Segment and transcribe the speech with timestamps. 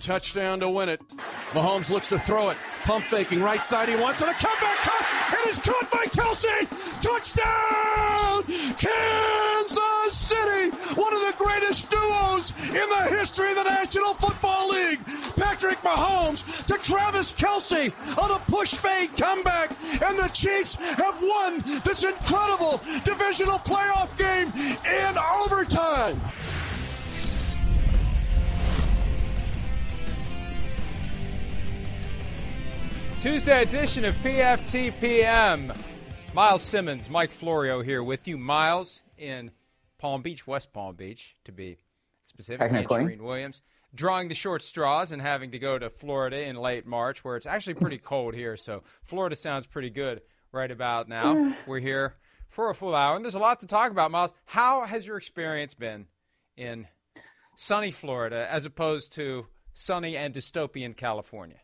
[0.00, 1.00] Touchdown to win it.
[1.52, 2.56] Mahomes looks to throw it.
[2.84, 3.90] Pump faking right side.
[3.90, 4.28] He wants it.
[4.28, 5.06] A comeback cut.
[5.40, 6.68] It is caught by Kelce.
[7.02, 8.42] Touchdown!
[8.78, 10.70] Kansas City.
[10.98, 15.04] One of the greatest duos in the history of the National Football League.
[15.36, 17.92] Patrick Mahomes to Travis Kelce
[18.22, 19.70] on a push fade comeback.
[20.02, 26.20] And the Chiefs have won this incredible divisional playoff game in overtime.
[33.20, 35.78] Tuesday edition of PFTPM.
[36.32, 38.38] Myles Simmons, Mike Florio here with you.
[38.38, 39.50] Myles in
[39.98, 41.76] Palm Beach, West Palm Beach, to be
[42.24, 42.70] specific.
[43.06, 43.60] Charean Williams
[43.94, 47.44] drawing the short straws and having to go to Florida in late March, where it's
[47.44, 48.56] actually pretty cold here.
[48.56, 51.54] So Florida sounds pretty good right about now.
[51.66, 52.14] We're here
[52.48, 54.10] for a full hour, and there's a lot to talk about.
[54.10, 56.06] Myles, how has your experience been
[56.56, 56.86] in
[57.54, 61.58] sunny Florida as opposed to sunny and dystopian California?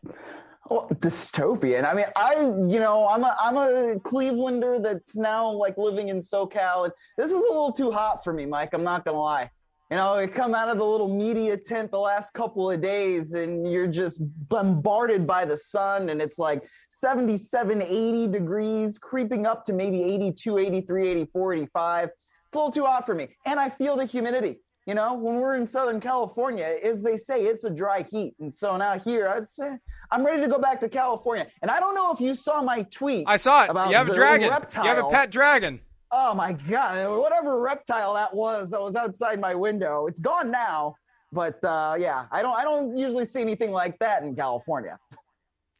[0.69, 1.89] Well, dystopian.
[1.89, 6.17] I mean, I, you know, I'm a, I'm a Clevelander that's now like living in
[6.17, 8.73] SoCal, and this is a little too hot for me, Mike.
[8.73, 9.49] I'm not gonna lie.
[9.89, 13.33] You know, I come out of the little media tent the last couple of days,
[13.33, 19.63] and you're just bombarded by the sun, and it's like 77, 80 degrees, creeping up
[19.65, 22.09] to maybe 82, 83, 84, 85.
[22.45, 25.35] It's a little too hot for me, and I feel the humidity you know, when
[25.35, 28.35] we're in Southern California, as they say, it's a dry heat.
[28.39, 29.77] And so now here, I'd say
[30.11, 31.45] I'm ready to go back to California.
[31.61, 33.25] And I don't know if you saw my tweet.
[33.27, 33.89] I saw it.
[33.89, 34.49] you have a dragon.
[34.49, 34.85] Reptile.
[34.85, 35.81] You have a pet dragon.
[36.09, 37.19] Oh my God.
[37.19, 40.95] Whatever reptile that was that was outside my window, it's gone now.
[41.33, 44.97] But uh, yeah, I don't I don't usually see anything like that in California.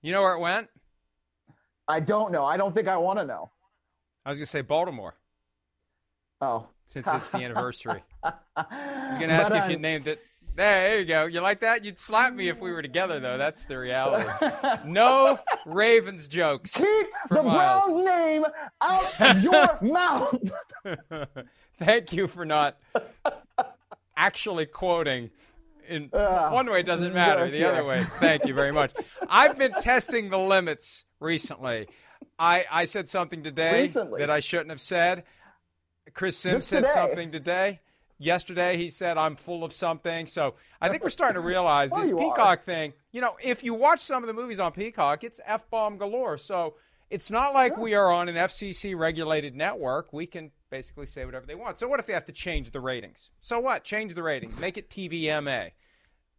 [0.01, 0.67] You know where it went?
[1.87, 2.43] I don't know.
[2.43, 3.51] I don't think I want to know.
[4.25, 5.15] I was gonna say Baltimore.
[6.41, 8.01] Oh, since it's the anniversary.
[8.23, 8.33] I
[9.09, 10.19] was going to ask but, if you named it.
[10.55, 11.25] There, you go.
[11.25, 11.85] You like that?
[11.85, 13.37] You'd slap me if we were together, though.
[13.37, 14.27] That's the reality.
[14.85, 15.37] No
[15.67, 16.71] Ravens jokes.
[16.73, 17.91] Keep the Myles.
[17.91, 18.45] Browns' name
[18.81, 20.35] out of your mouth.
[21.79, 22.77] Thank you for not
[24.15, 25.29] actually quoting.
[25.87, 27.49] In uh, one way, it doesn't matter.
[27.51, 28.93] The other way, thank you very much.
[29.29, 31.87] I've been testing the limits recently.
[32.37, 34.19] I, I said something today recently.
[34.19, 35.23] that I shouldn't have said.
[36.13, 36.93] Chris Simms Just said today.
[36.93, 37.79] something today.
[38.19, 40.25] Yesterday, he said, I'm full of something.
[40.25, 42.57] So I think we're starting to realize this Peacock are.
[42.57, 42.93] thing.
[43.11, 46.37] You know, if you watch some of the movies on Peacock, it's F bomb galore.
[46.37, 46.75] So
[47.11, 47.81] it's not like yeah.
[47.81, 50.11] we are on an FCC regulated network.
[50.11, 51.77] We can basically say whatever they want.
[51.79, 53.29] So what if they have to change the ratings?
[53.41, 53.83] So what?
[53.83, 54.59] Change the ratings.
[54.59, 55.71] Make it TVMA.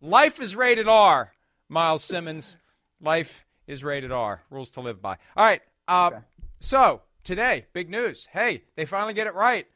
[0.00, 1.33] Life is rated R,
[1.69, 2.56] Myles Simmons.
[3.00, 4.43] Life is rated R.
[4.50, 5.17] Rules to live by.
[5.37, 5.62] All right.
[5.87, 6.19] Uh, okay.
[6.61, 8.27] So today, big news.
[8.33, 9.66] Hey, they finally get it right.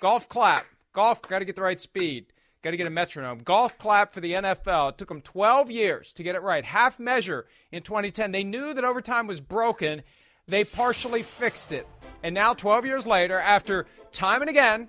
[0.00, 0.66] Golf clap.
[0.92, 2.26] Golf got to get the right speed.
[2.60, 3.38] Got to get a metronome.
[3.38, 4.90] Golf clap for the NFL.
[4.90, 6.64] It took them 12 years to get it right.
[6.64, 8.32] Half measure in 2010.
[8.32, 10.02] They knew that overtime was broken.
[10.48, 11.86] They partially fixed it.
[12.24, 14.88] And now, 12 years later, after time and again,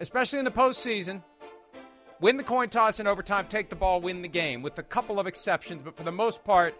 [0.00, 1.22] especially in the postseason,
[2.20, 5.18] win the coin toss in overtime, take the ball, win the game, with a couple
[5.18, 5.80] of exceptions.
[5.82, 6.74] But for the most part,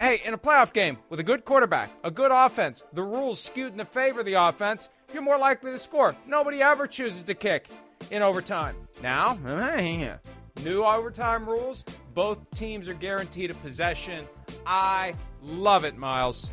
[0.00, 3.72] Hey, in a playoff game with a good quarterback, a good offense, the rules skewed
[3.72, 6.14] in the favor of the offense, you're more likely to score.
[6.26, 7.68] Nobody ever chooses to kick
[8.10, 8.76] in overtime.
[9.02, 9.36] Now,
[10.62, 11.82] new overtime rules,
[12.14, 14.24] both teams are guaranteed a possession.
[14.66, 16.48] I love it, Myles.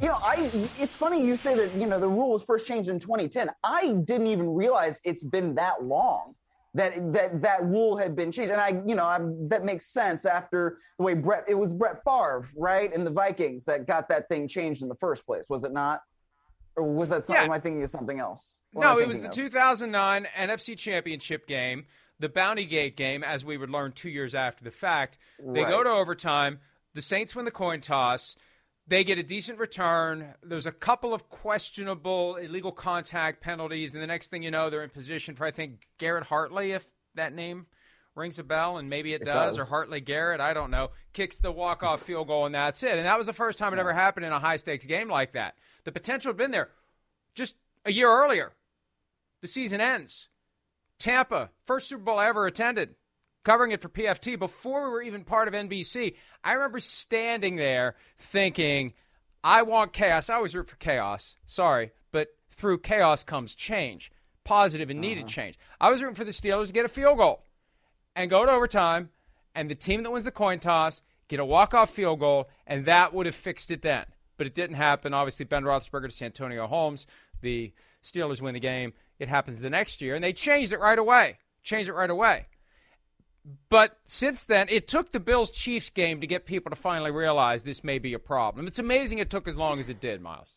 [0.00, 2.88] You know, I it's funny you say that, you know, the rule was first changed
[2.88, 3.50] in 2010.
[3.64, 6.34] I didn't even realize it's been that long
[6.74, 8.50] that that that rule had been changed.
[8.50, 11.44] And I, you know, I, that makes sense after the way Brett.
[11.48, 14.94] It was Brett Favre, right, in the Vikings that got that thing changed in the
[14.94, 16.02] first place, was it not?
[16.76, 17.42] Or was that something?
[17.42, 17.46] Yeah.
[17.46, 18.58] Am I thinking of something else?
[18.72, 19.34] What no, it was the of?
[19.34, 21.84] 2009 NFC Championship game,
[22.18, 25.18] the Bounty Gate game, as we would learn two years after the fact.
[25.38, 25.70] They right.
[25.70, 26.60] go to overtime.
[26.94, 28.36] The Saints win the coin toss.
[28.86, 30.34] They get a decent return.
[30.42, 34.82] There's a couple of questionable illegal contact penalties, and the next thing you know, they're
[34.82, 36.84] in position for I think Garrett Hartley, if
[37.14, 37.66] that name
[38.14, 40.90] rings a bell, and maybe it, it does, does, or Hartley Garrett, I don't know,
[41.12, 42.98] kicks the walk-off field goal, and that's it.
[42.98, 45.54] And that was the first time it ever happened in a high-stakes game like that.
[45.84, 46.70] The potential had been there
[47.34, 48.52] just a year earlier.
[49.40, 50.28] The season ends.
[50.98, 52.96] Tampa, first Super Bowl I ever attended,
[53.44, 56.14] covering it for PFT before we were even part of NBC.
[56.44, 58.94] I remember standing there thinking,
[59.42, 60.30] I want chaos.
[60.30, 61.36] I always root for chaos.
[61.46, 64.12] Sorry, but through chaos comes change,
[64.44, 65.32] positive and needed uh-huh.
[65.32, 65.58] change.
[65.80, 67.44] I was rooting for the Steelers to get a field goal
[68.14, 69.10] and go to overtime,
[69.54, 73.14] and the team that wins the coin toss get a walk-off field goal, and that
[73.14, 74.04] would have fixed it then.
[74.36, 75.14] But it didn't happen.
[75.14, 77.06] Obviously, Ben Roethlisberger to Santonio Holmes.
[77.40, 77.72] The
[78.02, 78.92] Steelers win the game.
[79.18, 81.38] It happens the next year, and they changed it right away.
[81.62, 82.46] Changed it right away.
[83.68, 87.64] But since then, it took the Bills Chiefs game to get people to finally realize
[87.64, 88.66] this may be a problem.
[88.66, 90.56] It's amazing it took as long as it did, Myles.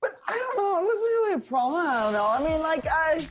[0.00, 0.78] But I don't know.
[0.78, 1.86] It wasn't really a problem.
[1.86, 2.26] I don't know.
[2.26, 3.26] I mean, like, I.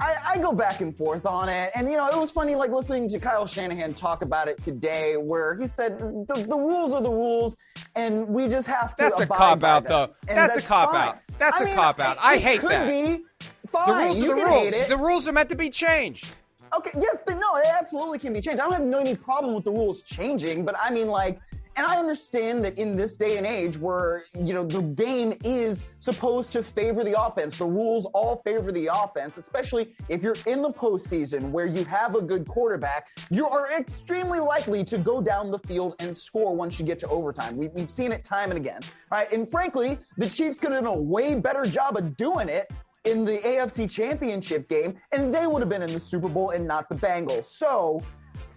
[0.00, 1.70] I, I, go back and forth on it.
[1.76, 5.14] And, you know, it was funny, like, listening to Kyle Shanahan talk about it today,
[5.16, 7.56] where he said the, the rules are the rules,
[7.94, 9.04] and we just have to.
[9.04, 10.10] That's a cop out, though.
[10.26, 11.08] That's, that's, a cop fine.
[11.08, 11.18] out.
[11.38, 12.16] That's I a cop out.
[12.20, 12.88] I hate that.
[12.88, 13.24] Be
[13.68, 13.86] fine.
[13.86, 14.88] The rules you are the rules.
[14.88, 16.28] The rules are meant to be changed.
[16.76, 18.60] Okay, yes, they, no, it absolutely can be changed.
[18.60, 21.38] I don't have no any problem with the rules changing, but I mean, like,
[21.76, 25.82] and I understand that in this day and age where, you know, the game is
[25.98, 30.62] supposed to favor the offense, the rules all favor the offense, especially if you're in
[30.62, 35.50] the postseason where you have a good quarterback, you are extremely likely to go down
[35.50, 37.56] the field and score once you get to overtime.
[37.56, 38.80] We, have seen it time and again,
[39.10, 39.30] right?
[39.32, 42.70] And frankly, the Chiefs could have done a way better job of doing it
[43.04, 46.66] in the AFC Championship game, and they would have been in the Super Bowl and
[46.66, 47.44] not the Bengals.
[47.44, 48.00] So,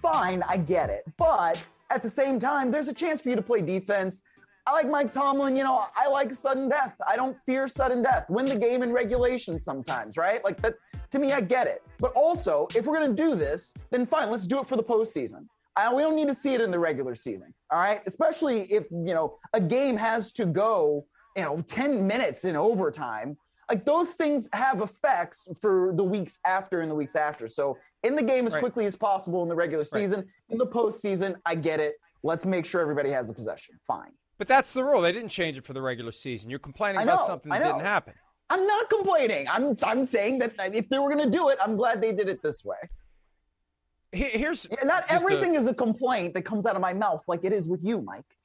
[0.01, 1.03] fine, I get it.
[1.17, 4.21] But at the same time, there's a chance for you to play defense.
[4.65, 5.55] I like Mike Tomlin.
[5.55, 6.95] You know, I like sudden death.
[7.05, 8.25] I don't fear sudden death.
[8.29, 10.43] Win the game in regulation sometimes, right?
[10.43, 10.75] Like that.
[11.11, 11.83] To me, I get it.
[11.99, 14.29] But also, if we're gonna do this, then fine.
[14.29, 15.45] Let's do it for the postseason.
[15.77, 17.53] I, we don't need to see it in the regular season.
[17.71, 18.01] All right.
[18.05, 21.05] Especially if you know a game has to go,
[21.37, 23.37] you know, 10 minutes in overtime
[23.69, 27.47] like those things have effects for the weeks after and the weeks after.
[27.47, 28.61] So in the game as right.
[28.61, 30.19] quickly as possible in the regular season.
[30.19, 30.27] Right.
[30.49, 31.95] In the postseason, I get it.
[32.23, 33.75] Let's make sure everybody has a possession.
[33.85, 34.11] Fine.
[34.37, 35.01] But that's the rule.
[35.01, 36.49] They didn't change it for the regular season.
[36.49, 38.13] You're complaining about something that didn't happen.
[38.49, 39.47] I'm not complaining.
[39.49, 42.29] I'm I'm saying that if they were going to do it, I'm glad they did
[42.29, 42.77] it this way.
[44.13, 47.43] Here's yeah, not everything a, is a complaint that comes out of my mouth like
[47.43, 48.36] it is with you, Mike.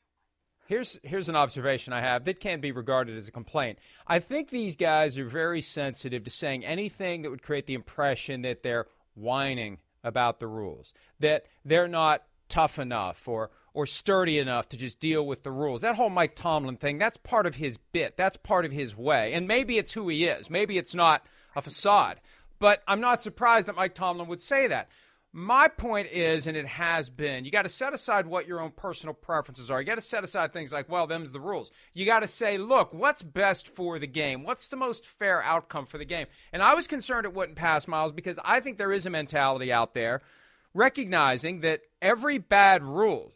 [0.66, 3.78] Here's here's an observation I have that can be regarded as a complaint.
[4.06, 8.42] I think these guys are very sensitive to saying anything that would create the impression
[8.42, 14.68] that they're whining about the rules, that they're not tough enough or or sturdy enough
[14.68, 15.80] to just deal with the rules.
[15.80, 18.16] That whole Mike Tomlin thing, that's part of his bit.
[18.16, 19.32] That's part of his way.
[19.32, 20.50] And maybe it's who he is.
[20.50, 21.24] Maybe it's not
[21.56, 22.20] a facade.
[22.58, 24.88] But I'm not surprised that Mike Tomlin would say that.
[25.34, 28.70] My point is, and it has been, you got to set aside what your own
[28.70, 29.80] personal preferences are.
[29.80, 31.70] You got to set aside things like, well, them's the rules.
[31.94, 34.44] You got to say, look, what's best for the game?
[34.44, 36.26] What's the most fair outcome for the game?
[36.52, 39.72] And I was concerned it wouldn't pass, Myles because I think there is a mentality
[39.72, 40.20] out there
[40.74, 43.32] recognizing that every bad rule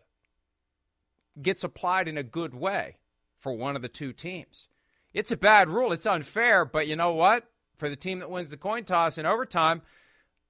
[1.40, 2.96] gets applied in a good way
[3.38, 4.68] for one of the two teams.
[5.14, 5.92] It's a bad rule.
[5.92, 7.44] It's unfair, but you know what?
[7.78, 9.80] For the team that wins the coin toss in overtime–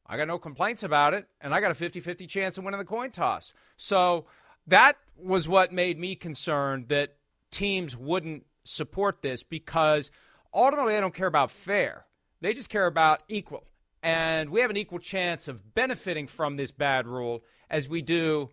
[0.09, 2.79] I got no complaints about it, and I got a 50 50 chance of winning
[2.79, 3.53] the coin toss.
[3.77, 4.27] So
[4.67, 7.17] that was what made me concerned that
[7.51, 10.11] teams wouldn't support this because
[10.53, 12.07] ultimately they don't care about fair.
[12.41, 13.65] They just care about equal.
[14.03, 18.51] And we have an equal chance of benefiting from this bad rule as we do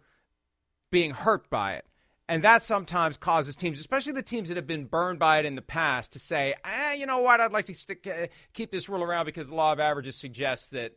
[0.89, 1.85] being hurt by it.
[2.29, 5.55] And that sometimes causes teams, especially the teams that have been burned by it in
[5.55, 8.87] the past, to say, eh, you know what, I'd like to stick, uh, keep this
[8.87, 10.93] rule around because the law of averages suggests that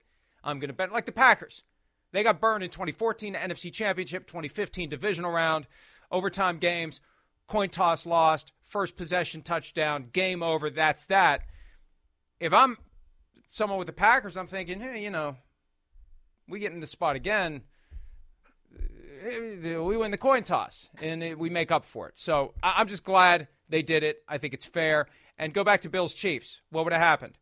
[0.46, 0.92] I'm going to bet.
[0.92, 1.62] Like the Packers.
[2.12, 5.66] They got burned in 2014 NFC Championship, 2015 divisional round,
[6.10, 7.00] overtime games,
[7.48, 10.70] coin toss lost, first possession touchdown, game over.
[10.70, 11.42] That's that.
[12.40, 12.78] If I'm
[13.50, 15.36] someone with the Packers, I'm thinking, hey, you know,
[16.48, 17.62] we get in the spot again.
[19.24, 22.18] Eh, we win the coin toss and we make up for it.
[22.18, 24.22] So I'm just glad they did it.
[24.28, 25.06] I think it's fair.
[25.38, 26.60] And go back to Bills Chiefs.
[26.70, 27.36] What would have happened?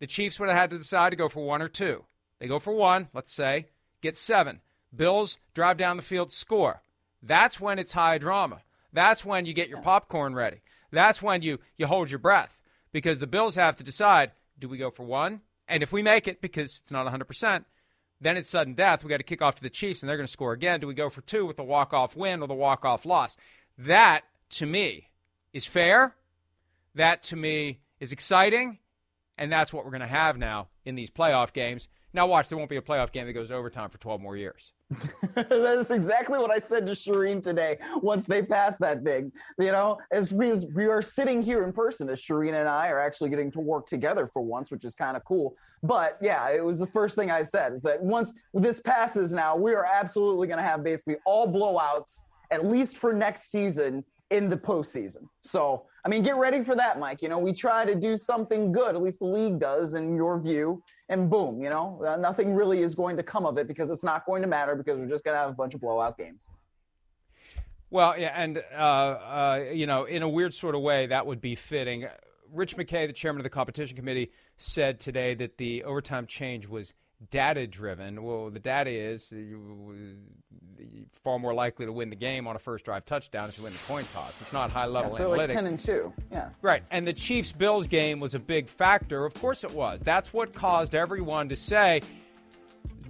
[0.00, 2.04] The Chiefs would have had to decide to go for one or two.
[2.38, 3.66] They go for one, let's say,
[4.00, 4.60] get seven.
[4.94, 6.82] Bills drive down the field, score.
[7.22, 8.62] That's when it's high drama.
[8.92, 10.62] That's when you get your popcorn ready.
[10.90, 12.60] That's when you, you hold your breath
[12.92, 15.42] because the Bills have to decide do we go for one?
[15.68, 17.64] And if we make it, because it's not 100%,
[18.20, 19.04] then it's sudden death.
[19.04, 20.80] We got to kick off to the Chiefs and they're going to score again.
[20.80, 23.36] Do we go for two with a walk off win or the walk off loss?
[23.76, 25.10] That, to me,
[25.52, 26.16] is fair.
[26.94, 28.78] That, to me, is exciting.
[29.36, 32.56] And that's what we're going to have now in these playoff games Now watch, there
[32.56, 34.72] won't be a playoff game that goes overtime for 12 more years.
[35.34, 39.30] that is exactly what I said to Charean today once they pass that thing.
[39.58, 42.88] You know, as we, as we are sitting here in person, as Charean and I
[42.88, 45.54] are actually getting to work together for once, which is kind of cool.
[45.82, 49.54] But yeah, it was the first thing I said is that once this passes now,
[49.54, 54.48] we are absolutely going to have basically all blowouts, at least for next season in
[54.48, 55.28] the postseason.
[55.42, 57.22] So, I mean, get ready for that, Mike.
[57.22, 60.38] You know, we try to do something good, at least the league does, in your
[60.40, 63.90] view, and boom, you know, uh, nothing really is going to come of it because
[63.90, 66.18] it's not going to matter because we're just going to have a bunch of blowout
[66.18, 66.46] games.
[67.90, 71.40] Well, yeah, and uh, uh, you know, in a weird sort of way, that would
[71.40, 72.06] be fitting.
[72.52, 76.92] Rich McKay, the chairman of the competition committee, said today that the overtime change was
[77.30, 78.22] data driven.
[78.22, 80.16] Well, the data is you,
[81.24, 83.72] far more likely to win the game on a first drive touchdown if you win
[83.72, 84.40] the coin toss.
[84.40, 85.36] It's not high level yeah, so analytics.
[85.36, 86.50] like ten and two, yeah.
[86.62, 89.24] Right, and the Chiefs Bills game was a big factor.
[89.24, 90.00] Of course, it was.
[90.00, 92.00] That's what caused everyone to say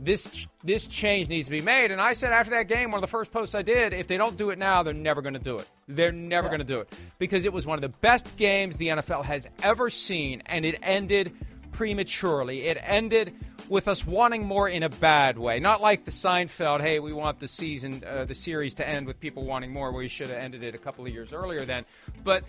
[0.01, 1.91] this this change needs to be made.
[1.91, 4.17] And I said after that game, one of the first posts I did, if they
[4.17, 5.69] don't do it now, they're never going to do it.
[5.87, 6.51] They're never yeah.
[6.51, 9.47] going to do it because it was one of the best games the NFL has
[9.63, 11.33] ever seen, and it ended
[11.79, 12.67] prematurely.
[12.67, 13.33] It ended
[13.69, 16.81] with us wanting more in a bad way, not like the Seinfeld.
[16.81, 19.93] Hey, we want the season, uh, the series to end with people wanting more.
[19.93, 21.85] We should have ended it a couple of years earlier then,
[22.25, 22.45] but.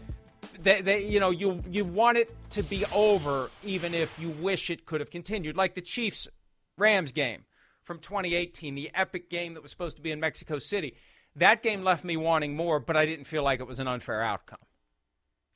[0.63, 4.69] They, they, you know, you you want it to be over, even if you wish
[4.69, 5.57] it could have continued.
[5.57, 6.29] Like the Chiefs
[6.77, 7.43] Rams game
[7.83, 10.95] from 2018, the epic game that was supposed to be in Mexico City.
[11.35, 14.21] That game left me wanting more, but I didn't feel like it was an unfair
[14.21, 14.59] outcome.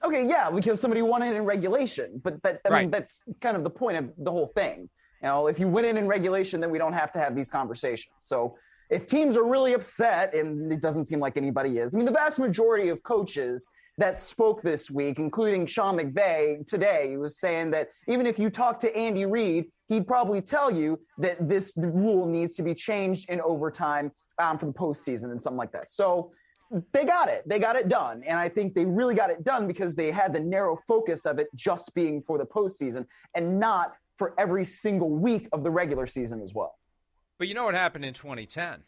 [0.04, 2.82] Okay, yeah, because somebody won it in regulation, but that, I right.
[2.82, 4.90] mean, that's kind of the point of the whole thing.
[5.22, 7.50] You know, if you win it in regulation, then we don't have to have these
[7.50, 8.16] conversations.
[8.20, 8.58] So
[8.90, 12.12] if teams are really upset, and it doesn't seem like anybody is, I mean, the
[12.12, 13.66] vast majority of coaches
[13.98, 18.50] that spoke this week, including Sean McVay today, he was saying that even if you
[18.50, 23.30] talk to Andy Reid, he'd probably tell you that this rule needs to be changed
[23.30, 25.90] in overtime um, for the postseason and something like that.
[25.90, 26.32] So
[26.92, 27.44] they got it.
[27.48, 28.24] They got it done.
[28.26, 31.40] And I think they really got it done because they had the narrow focus of
[31.40, 36.08] it just being for the postseason and not for every single week of the regular
[36.08, 36.78] season as well.
[37.38, 38.84] But you know what happened in 2010?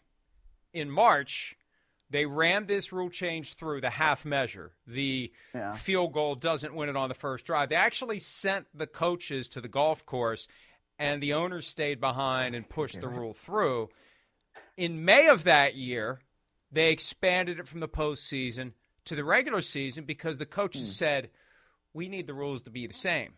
[0.73, 1.57] In March,
[2.09, 4.73] they ran this rule change through the half measure.
[4.87, 5.73] The yeah.
[5.73, 7.69] field goal doesn't win it on the first drive.
[7.69, 10.47] They actually sent the coaches to the golf course,
[10.99, 13.89] and the owners stayed behind and pushed the rule through.
[14.77, 16.19] In May of that year,
[16.75, 18.73] they expanded it from the postseason
[19.05, 20.93] to the regular season because the coaches mm.
[20.93, 21.29] said,
[21.93, 23.33] we need the rules to be the same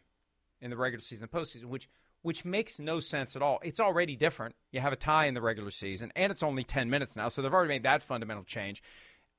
[0.59, 1.87] in the regular season and postseason, which
[2.23, 3.59] which makes no sense at all.
[3.63, 4.55] It's already different.
[4.71, 7.41] You have a tie in the regular season, and it's only 10 minutes now, so
[7.41, 8.81] they've already made that fundamental change.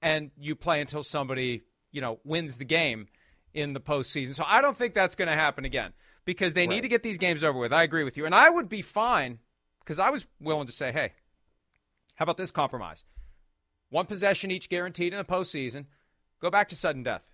[0.00, 3.08] And you play until somebody, you know, wins the game
[3.52, 4.34] in the postseason.
[4.34, 5.92] So I don't think that's going to happen again
[6.24, 6.76] because they right.
[6.76, 7.72] need to get these games over with.
[7.72, 8.24] I agree with you.
[8.24, 9.40] And I would be fine
[9.80, 11.12] because I was willing to say, hey,
[12.14, 13.04] how about this compromise?
[13.90, 15.86] One possession each guaranteed in the postseason.
[16.40, 17.26] Go back to sudden death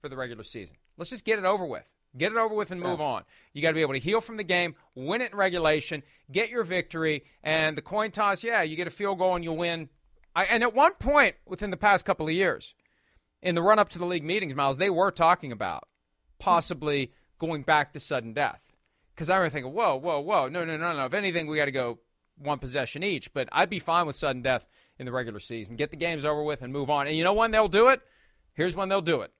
[0.00, 0.76] for the regular season.
[0.96, 1.88] Let's just get it over with.
[2.16, 3.22] Get it over with and move on.
[3.52, 6.48] You got to be able to heal from the game, win it in regulation, get
[6.48, 8.42] your victory, and the coin toss.
[8.42, 9.90] Yeah, you get a field goal and you win.
[10.34, 12.74] I, and at one point within the past couple of years,
[13.42, 15.86] in the run up to the league meetings, Myles, they were talking about
[16.38, 18.60] possibly going back to sudden death.
[19.14, 21.04] Because I remember thinking, whoa, whoa, whoa, no, no, no, no.
[21.04, 21.98] If anything, we got to go
[22.36, 23.32] one possession each.
[23.32, 24.64] But I'd be fine with sudden death
[24.98, 25.76] in the regular season.
[25.76, 27.06] Get the games over with and move on.
[27.06, 28.00] And you know when they'll do it?
[28.54, 29.32] Here's when they'll do it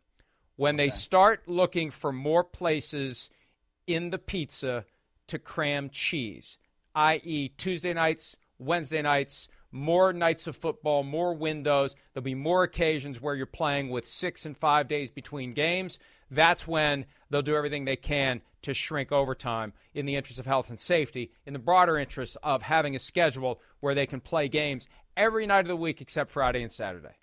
[0.58, 0.86] when okay.
[0.86, 3.30] they start looking for more places
[3.86, 4.84] in the pizza
[5.28, 6.58] to cram cheese,
[6.96, 11.94] i.e., Tuesday nights, Wednesday nights, more nights of football, more windows.
[12.12, 16.00] There'll be more occasions where you're playing with six and five days between games.
[16.28, 20.70] That's when they'll do everything they can to shrink overtime in the interest of health
[20.70, 24.88] and safety, in the broader interest of having a schedule where they can play games
[25.18, 27.14] every night of the week except Friday and Saturday.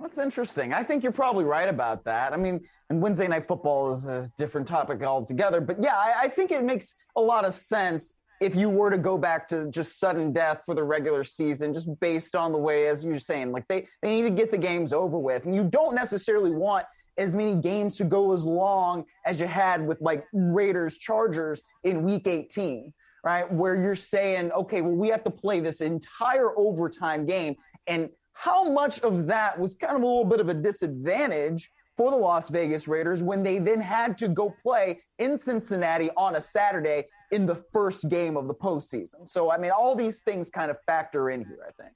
[0.00, 0.72] That's interesting.
[0.72, 2.32] I think you're probably right about that.
[2.32, 5.60] I mean, and Wednesday night football is a different topic altogether.
[5.60, 8.96] But yeah, I, I, think it makes a lot of sense if you were to
[8.96, 12.88] go back to just sudden death for the regular season, just based on the way,
[12.88, 15.44] as you're saying, like they, they need to get the games over with.
[15.44, 16.86] And you don't necessarily want
[17.18, 22.02] as many games to go as long as you had with like Raiders Chargers in
[22.02, 23.50] week 18, right?
[23.50, 27.56] Where you're saying, okay, well, we have to play this entire overtime game.
[27.86, 32.10] And how much of that was kind of a little bit of a disadvantage for
[32.10, 36.40] the Las Vegas Raiders when they then had to go play in Cincinnati on a
[36.40, 39.28] Saturday in the first game of the postseason.
[39.28, 41.94] So, I mean, all these things kind of factor in here, I think.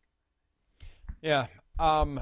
[1.23, 1.47] Yeah.
[1.79, 2.21] Um,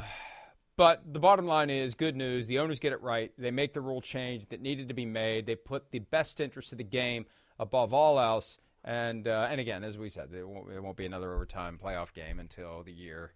[0.76, 2.46] but the bottom line is good news.
[2.46, 3.32] The owners get it right.
[3.36, 5.44] They make the rule change that needed to be made.
[5.44, 7.26] They put the best interest of the game
[7.58, 8.58] above all else.
[8.84, 12.12] And uh, and again, as we said, there won't, there won't be another overtime playoff
[12.12, 13.32] game until the year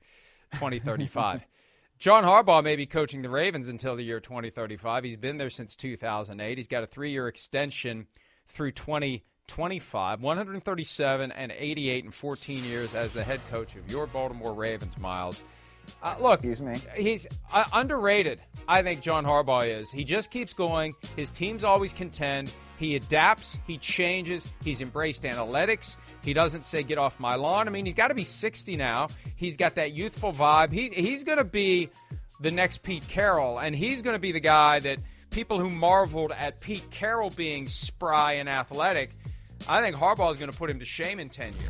[0.54, 1.46] 2035.
[1.98, 5.04] John Harbaugh may be coaching the Ravens until the year 2035.
[5.04, 6.58] He's been there since 2008.
[6.58, 8.06] He's got a three year extension
[8.46, 14.52] through 2025, 137 and 88 and 14 years as the head coach of your Baltimore
[14.52, 15.42] Ravens, Myles.
[16.02, 16.76] Uh, look, Excuse me.
[16.96, 18.40] he's uh, underrated.
[18.68, 19.90] I think John Harbaugh is.
[19.90, 20.94] He just keeps going.
[21.14, 22.52] His teams always contend.
[22.78, 23.56] He adapts.
[23.66, 24.52] He changes.
[24.62, 25.96] He's embraced analytics.
[26.22, 29.08] He doesn't say "get off my lawn." I mean, he's got to be 60 now.
[29.36, 30.72] He's got that youthful vibe.
[30.72, 31.90] He he's going to be
[32.40, 34.98] the next Pete Carroll, and he's going to be the guy that
[35.30, 39.10] people who marveled at Pete Carroll being spry and athletic.
[39.68, 41.62] I think Harbaugh is going to put him to shame in 10 years.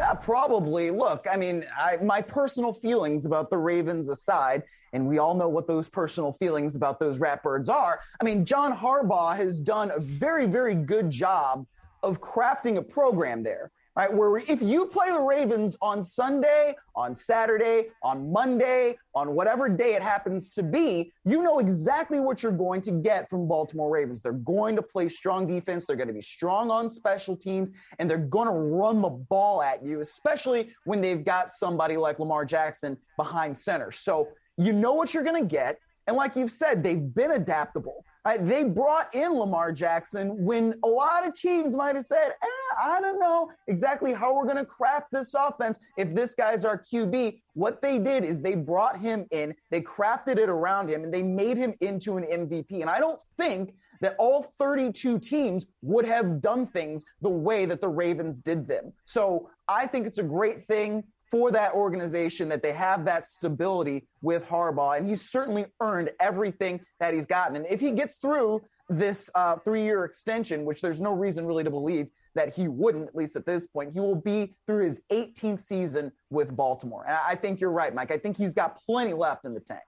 [0.00, 0.90] Yeah, probably.
[0.90, 4.62] Look, I mean, I, my personal feelings about the Ravens aside,
[4.94, 8.00] and we all know what those personal feelings about those Ratbirds are.
[8.18, 11.66] I mean, John Harbaugh has done a very, very good job
[12.02, 14.12] of crafting a program there right?
[14.12, 19.94] Where if you play the Ravens on Sunday, on Saturday, on Monday, on whatever day
[19.94, 24.22] it happens to be, you know exactly what you're going to get from Baltimore Ravens.
[24.22, 28.08] They're going to play strong defense, they're going to be strong on special teams, and
[28.08, 32.44] they're going to run the ball at you, especially when they've got somebody like Lamar
[32.44, 33.90] Jackson behind center.
[33.90, 35.78] So you know what you're going to get.
[36.06, 38.04] And like you've said, they've been adaptable.
[38.24, 38.44] Right?
[38.44, 43.00] They brought in Lamar Jackson when a lot of teams might have said, eh, I
[43.00, 47.40] don't know exactly how we're going to craft this offense if this guy's our QB.
[47.54, 51.22] What they did is they brought him in, they crafted it around him, and they
[51.22, 52.82] made him into an MVP.
[52.82, 57.80] And I don't think that all 32 teams would have done things the way that
[57.80, 58.92] the Ravens did them.
[59.04, 64.06] So I think it's a great thing for that organization that they have that stability
[64.20, 64.98] with Harbaugh.
[64.98, 67.56] And he's certainly earned everything that he's gotten.
[67.56, 71.64] And if he gets through this uh, three year extension, which there's no reason really
[71.64, 75.02] to believe that he wouldn't, at least at this point, he will be through his
[75.12, 77.04] 18th season with Baltimore.
[77.06, 78.10] And I think you're right, Mike.
[78.10, 79.80] I think he's got plenty left in the tank.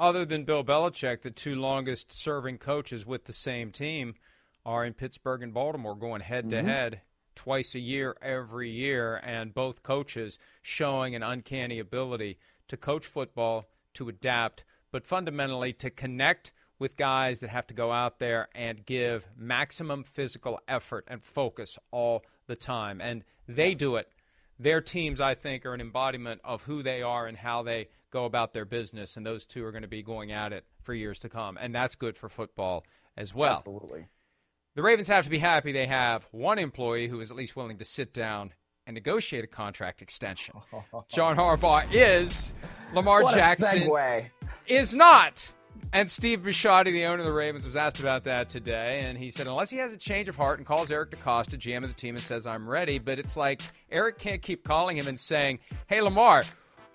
[0.00, 4.14] Other than Bill Belichick, the two longest serving coaches with the same team
[4.64, 7.00] are in Pittsburgh and Baltimore, going head to head
[7.38, 13.68] twice a year, every year, and both coaches showing an uncanny ability to coach football,
[13.94, 18.84] to adapt, but fundamentally to connect with guys that have to go out there and
[18.84, 23.00] give maximum physical effort and focus all the time.
[23.00, 24.08] And they do it.
[24.58, 28.24] Their teams, I think, are an embodiment of who they are and how they go
[28.24, 29.16] about their business.
[29.16, 31.56] And those two are going to be going at it for years to come.
[31.56, 32.84] And that's good for football
[33.16, 33.58] as well.
[33.58, 34.08] Absolutely.
[34.74, 37.78] The Ravens have to be happy they have one employee who is at least willing
[37.78, 38.52] to sit down
[38.86, 40.54] and negotiate a contract extension.
[41.08, 42.52] John Harbaugh is.
[42.94, 43.90] Lamar Jackson
[44.66, 45.52] is not.
[45.92, 49.30] And Steve Bisciotti, the owner of the Ravens, was asked about that today, and he
[49.30, 51.94] said, unless he has a change of heart and calls Eric DeCosta, GM of the
[51.94, 55.60] team, and says, I'm ready, but it's like Eric can't keep calling him and saying,
[55.86, 56.42] Hey, Lamar,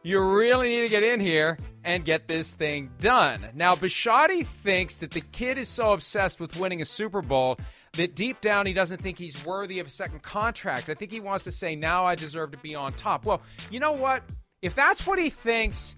[0.03, 3.47] you really need to get in here and get this thing done.
[3.53, 7.57] Now, Bisciotti thinks that the kid is so obsessed with winning a Super Bowl
[7.93, 10.89] that deep down he doesn't think he's worthy of a second contract.
[10.89, 13.25] I think he wants to say, now I deserve to be on top.
[13.25, 14.23] Well, you know what?
[14.61, 15.95] If that's what he thinks,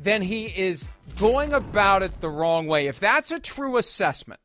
[0.00, 0.86] then he is
[1.18, 2.86] going about it the wrong way.
[2.86, 4.40] If that's a true assessment,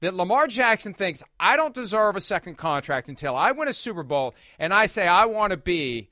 [0.00, 4.02] that Lamar Jackson thinks, I don't deserve a second contract until I win a Super
[4.02, 6.09] Bowl and I say I want to be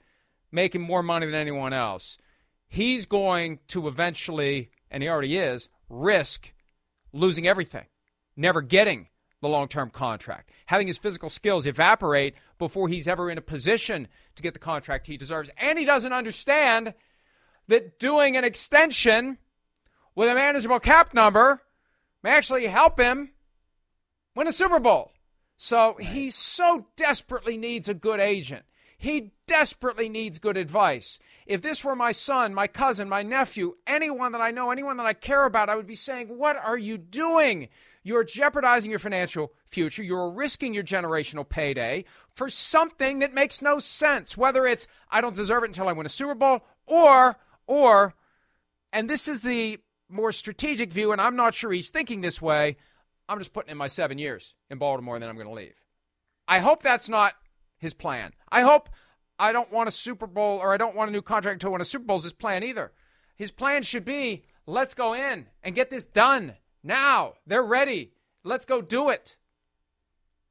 [0.51, 2.19] making more money than anyone else,
[2.69, 6.53] he's going to eventually, and he already is, risk
[7.13, 7.87] losing everything,
[8.37, 9.09] never getting
[9.41, 14.09] the long term contract, having his physical skills evaporate before he's ever in a position
[14.35, 15.51] to get the contract he deserves.
[15.57, 16.95] And he doesn't understand
[17.69, 19.39] that doing an extension
[20.15, 21.63] with a manageable cap number
[22.23, 23.31] may actually help him
[24.35, 25.13] win a Super Bowl.
[25.57, 28.65] So he so desperately needs a good agent.
[28.99, 31.21] He desperately needs good advice.
[31.47, 35.07] If this were my son, my cousin, my nephew, anyone that I know, anyone that
[35.07, 37.69] I care about, I would be saying, What are you doing?
[38.03, 40.03] You're jeopardizing your financial future.
[40.03, 44.37] You're risking your generational payday for something that makes no sense.
[44.37, 48.15] Whether it's, I don't deserve it until I win a Super Bowl, or, or,
[48.93, 52.77] and this is the more strategic view, and I'm not sure he's thinking this way.
[53.29, 55.75] I'm just putting in my seven years in Baltimore and then I'm going to leave.
[56.49, 57.35] I hope that's not
[57.79, 58.33] his plan.
[58.51, 58.89] I hope
[59.39, 61.73] I don't want a Super Bowl or I don't want a new contract until I
[61.73, 62.93] win a Super Bowl is his plan either.
[63.37, 67.35] His plan should be let's go in and get this done now.
[67.47, 68.13] They're ready.
[68.45, 69.37] Let's go do it.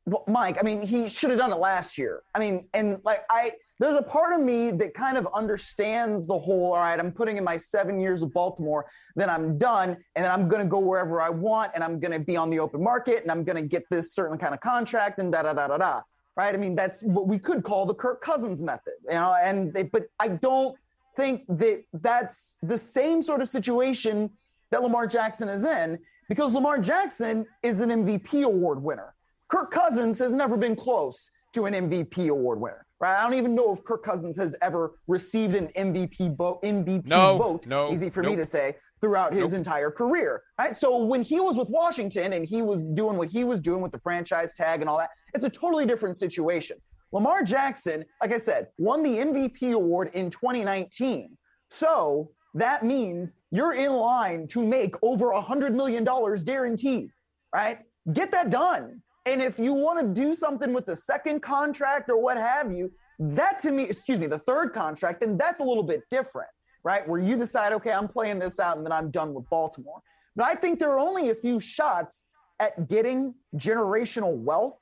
[0.06, 2.24] Well, Mike, I mean, he should have done it last year.
[2.34, 6.40] I mean, and like I, there's a part of me that kind of understands the
[6.40, 6.74] whole.
[6.74, 8.86] All right, I'm putting in my seven years of Baltimore,
[9.18, 12.14] then I'm done, and then I'm going to go wherever I want, and I'm going
[12.14, 14.62] to be on the open market, and I'm going to get this certain kind of
[14.62, 16.02] contract, and da da da da da.
[16.38, 16.54] Right?
[16.54, 19.36] I mean, that's what we could call the Kirk Cousins method, you know.
[19.42, 20.78] And they, but I don't
[21.18, 24.30] think that that's the same sort of situation
[24.70, 25.98] that Lamar Jackson is in
[26.30, 29.16] because Lamar Jackson is an MVP award winner.
[29.48, 32.86] Kirk Cousins has never been close to an MVP award winner.
[33.00, 33.18] Right?
[33.18, 36.62] I don't even know if Kirk Cousins has ever received an MVP vote.
[36.64, 37.68] MVP no, vote.
[37.68, 38.32] No, easy for nope.
[38.32, 39.60] me to say throughout his Nope.
[39.60, 40.42] entire career.
[40.60, 40.76] Right?
[40.76, 43.92] So when he was with Washington and he was doing what he was doing with
[43.92, 46.78] the franchise tag and all that, it's a totally different situation.
[47.12, 51.38] Lamar Jackson, like I said, won the MVP award in 2019.
[51.70, 56.04] So that means you're in line to make over a $100 million
[56.44, 57.12] guaranteed,
[57.54, 57.80] right?
[58.14, 59.02] Get that done.
[59.26, 62.92] And if you want to do something with the second contract or what have you,
[63.20, 66.50] that to me, excuse me, the third contract, then that's a little bit different,
[66.88, 67.06] right?
[67.06, 70.02] Where you decide, okay, I'm playing this out and then I'm done with Baltimore.
[70.38, 72.24] But I think there are only a few shots
[72.62, 74.80] at getting generational wealth.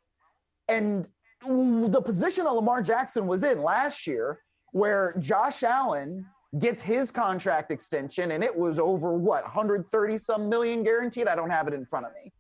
[0.68, 1.10] And
[1.42, 4.42] the position that Lamar Jackson was in last year,
[4.72, 6.28] where Josh Allen
[6.60, 11.28] gets his contract extension and it was over what 130 some million guaranteed.
[11.28, 12.32] I don't have it in front of me.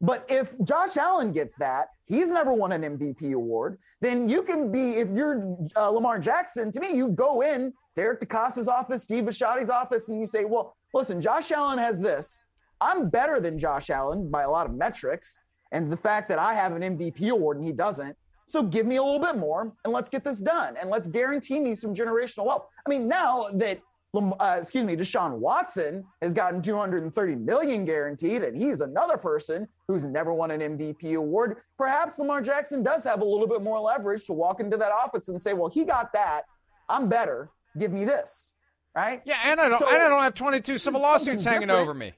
[0.00, 3.78] But if Josh Allen gets that, he's never won an MVP award.
[4.00, 8.20] Then you can be, if you're uh, Lamar Jackson, to me, you go in Derek
[8.20, 12.44] DeCosta's office, Steve Bisciotti's office, and you say, well, listen, Josh Allen has this.
[12.80, 15.38] I'm better than Josh Allen by a lot of metrics.
[15.72, 18.14] And the fact that I have an MVP award and he doesn't.
[18.48, 20.76] So give me a little bit more and let's get this done.
[20.80, 22.66] And let's guarantee me some generational wealth.
[22.86, 23.80] I mean, now that
[24.16, 30.04] uh, excuse me, Deshaun Watson has gotten 230 million guaranteed, and he's another person who's
[30.04, 31.58] never won an MVP award.
[31.78, 35.28] Perhaps Lamar Jackson does have a little bit more leverage to walk into that office
[35.28, 36.42] and say, "Well, he got that.
[36.88, 37.50] I'm better.
[37.78, 38.52] Give me this."
[38.94, 39.22] Right?
[39.24, 39.78] Yeah, and I don't.
[39.78, 41.82] So- and I don't have 22 civil lawsuits hanging different.
[41.82, 42.12] over me.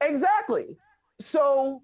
[0.00, 0.76] Exactly.
[1.20, 1.82] So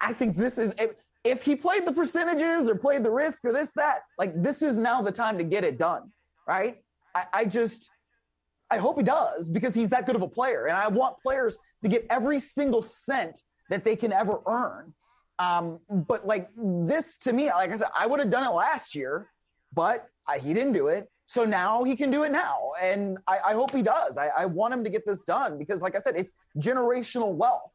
[0.00, 0.90] I think this is if,
[1.24, 4.78] if he played the percentages or played the risk or this, that, like this is
[4.78, 6.10] now the time to get it done.
[6.48, 6.82] Right.
[7.14, 7.90] I, I just
[8.70, 10.66] I hope he does because he's that good of a player.
[10.66, 14.92] And I want players to get every single cent that they can ever earn.
[15.38, 18.94] Um, but like this to me, like I said, I would have done it last
[18.94, 19.28] year,
[19.74, 21.08] but I, he didn't do it.
[21.26, 22.72] So now he can do it now.
[22.80, 24.16] And I, I hope he does.
[24.16, 27.72] I, I want him to get this done because, like I said, it's generational wealth.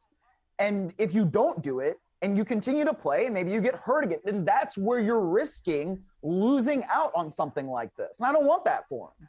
[0.58, 3.74] And if you don't do it and you continue to play and maybe you get
[3.74, 8.20] hurt again, then that's where you're risking losing out on something like this.
[8.20, 9.28] And I don't want that for him.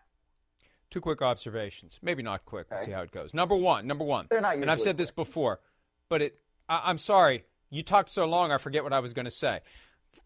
[0.94, 1.98] Two quick observations.
[2.04, 2.68] Maybe not quick.
[2.70, 2.86] We'll Okay.
[2.86, 3.34] see how it goes.
[3.34, 3.88] Number one.
[3.88, 4.28] Number one.
[4.30, 5.60] They're not And I've said this before,
[6.08, 6.40] but it.
[6.70, 7.46] I, I'm sorry.
[7.72, 9.62] You talked so long, I forget what I was going to say.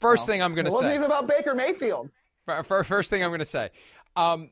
[0.02, 2.10] First thing I'm going It to wasn't even about Baker Mayfield.
[2.46, 3.70] Fir- fir- First thing I'm going to say.
[4.18, 4.50] Um,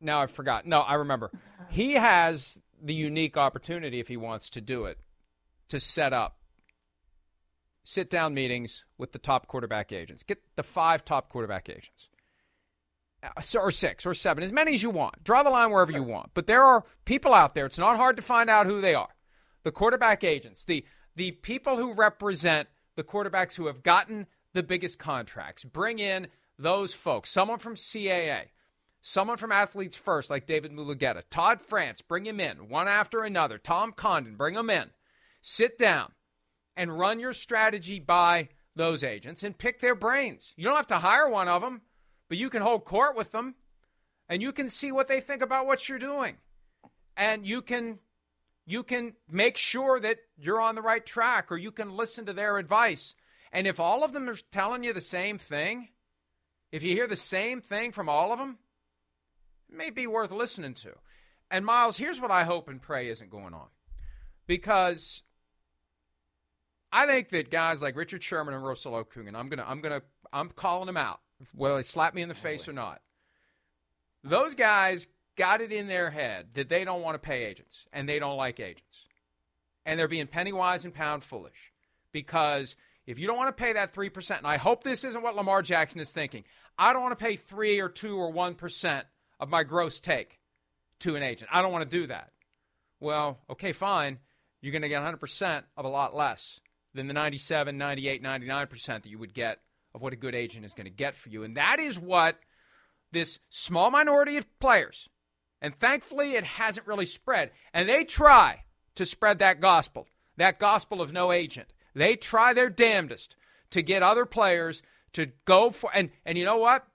[0.00, 0.64] now I forgot.
[0.66, 1.30] No, I remember.
[1.68, 4.96] He has the unique opportunity, if he wants to do it,
[5.68, 6.38] to set up
[7.84, 10.22] sit down meetings with the top quarterback agents.
[10.22, 12.08] Get the five top quarterback agents.
[13.56, 15.24] Or six or seven, as many as you want.
[15.24, 16.30] Draw the line wherever you want.
[16.34, 17.66] But there are people out there.
[17.66, 19.08] It's not hard to find out who they are.
[19.64, 20.84] The quarterback agents, the
[21.16, 25.64] the people who represent the quarterbacks who have gotten the biggest contracts.
[25.64, 26.28] Bring in
[26.58, 27.30] those folks.
[27.30, 28.50] Someone from CAA,
[29.00, 33.58] someone from Athletes First, like David Mulugeta, Todd France, bring him in one after another.
[33.58, 34.90] Tom Condon, bring him in.
[35.40, 36.12] Sit down
[36.76, 40.54] and run your strategy by those agents and pick their brains.
[40.56, 41.82] You don't have to hire one of them,
[42.28, 43.54] but you can hold court with them
[44.28, 46.36] and you can see what they think about what you're doing.
[47.16, 47.98] And you can
[48.66, 52.34] you can make sure that you're on the right track or you can listen to
[52.34, 53.16] their advice.
[53.50, 55.88] And if all of them are telling you the same thing,
[56.70, 58.58] if you hear the same thing from all of them,
[59.70, 60.90] it may be worth listening to.
[61.50, 63.68] And Myles, here's what I hope and pray isn't going on.
[64.46, 65.22] Because
[66.92, 70.02] I think that guys like Richard Sherman and Russell Okung, and I'm gonna I'm gonna
[70.32, 71.20] I'm calling them out,
[71.54, 73.00] whether they slap me in the face or not.
[74.24, 78.08] Those guys got it in their head that they don't want to pay agents and
[78.08, 79.06] they don't like agents.
[79.86, 81.72] And they're being penny wise and pound foolish.
[82.12, 85.36] Because if you don't want to pay that 3%, and I hope this isn't what
[85.36, 86.44] Lamar Jackson is thinking,
[86.76, 89.02] I don't want to pay 3 or 2 or 1%
[89.40, 90.40] of my gross take
[91.00, 91.50] to an agent.
[91.52, 92.32] I don't want to do that.
[93.00, 94.18] Well, okay, fine.
[94.60, 96.60] You're going to get 100% of a lot less
[96.92, 99.60] than the 97, 98, 99% that you would get
[99.98, 101.42] of what a good agent is going to get for you.
[101.42, 102.38] And that is what
[103.10, 105.08] this small minority of players,
[105.60, 108.62] and thankfully it hasn't really spread, and they try
[108.94, 110.06] to spread that gospel,
[110.36, 111.72] that gospel of no agent.
[111.94, 113.34] They try their damnedest
[113.70, 114.82] to get other players
[115.14, 116.86] to go for and and you know what?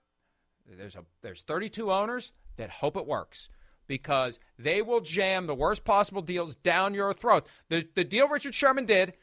[0.66, 3.48] There's a there's 32 owners that hope it works
[3.86, 7.46] because they will jam the worst possible deals down your throat.
[7.68, 9.14] The the deal Richard Sherman did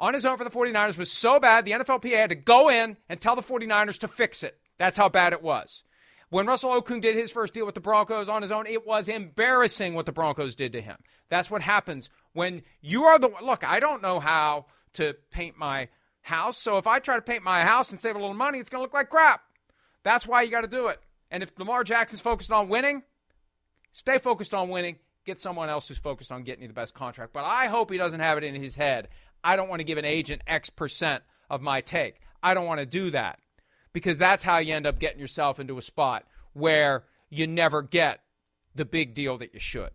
[0.00, 2.96] on his own for the 49ers was so bad, the NFLPA had to go in
[3.08, 4.58] and tell the 49ers to fix it.
[4.78, 5.84] That's how bad it was.
[6.30, 9.08] When Russell Okung did his first deal with the Broncos on his own, it was
[9.08, 10.96] embarrassing what the Broncos did to him.
[11.28, 13.62] That's what happens when you are the look.
[13.62, 15.88] I don't know how to paint my
[16.22, 18.70] house, so if I try to paint my house and save a little money, it's
[18.70, 19.42] going to look like crap.
[20.02, 21.00] That's why you got to do it.
[21.30, 23.02] And if Lamar Jackson's focused on winning,
[23.92, 24.98] stay focused on winning.
[25.26, 27.32] Get someone else who's focused on getting you the best contract.
[27.32, 29.08] But I hope he doesn't have it in his head.
[29.42, 32.16] I don't want to give an agent X percent of my take.
[32.42, 33.38] I don't want to do that
[33.92, 38.20] because that's how you end up getting yourself into a spot where you never get
[38.74, 39.90] the big deal that you should.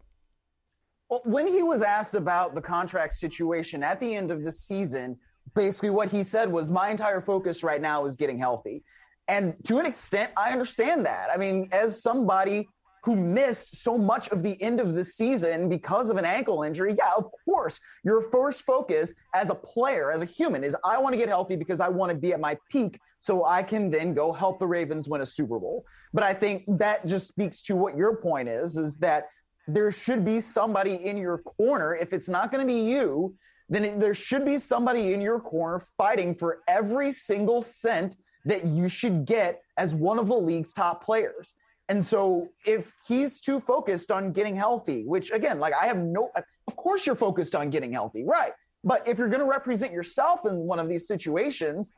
[1.10, 5.18] Well, when he was asked about the contract situation at the end of the season,
[5.54, 8.84] basically what he said was, My entire focus right now is getting healthy.
[9.28, 11.30] And to an extent, I understand that.
[11.34, 12.68] I mean, as somebody
[13.06, 16.96] who missed so much of the end of the season because of an ankle injury,
[16.98, 21.14] yeah, of course, your first focus as a player, as a human, is I want
[21.14, 24.16] to get healthy because I want to be at my peak so I can then
[24.16, 25.86] go help the Ravens win a Super Bowl.
[26.14, 29.28] But I think that just speaks to what your point is, is that
[29.68, 31.94] there should be somebody in your corner.
[31.94, 33.36] If it's not going to be you,
[33.70, 38.66] then it, there should be somebody in your corner fighting for every single cent that
[38.66, 41.54] you should get as one of the league's top players.
[41.90, 46.32] And so if he's too focused on getting healthy, which again, like I have no,
[46.68, 48.54] of course you're focused on getting healthy, right?
[48.84, 51.94] But if you're going to represent yourself in one of these situations,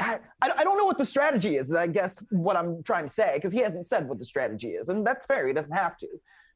[0.00, 3.32] I, I don't know what the strategy is, I guess what I'm trying to say,
[3.34, 4.88] because he hasn't said what the strategy is.
[4.88, 5.46] And that's fair.
[5.46, 6.08] He doesn't have to.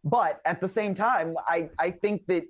[0.05, 2.45] But at the same time, I, I think that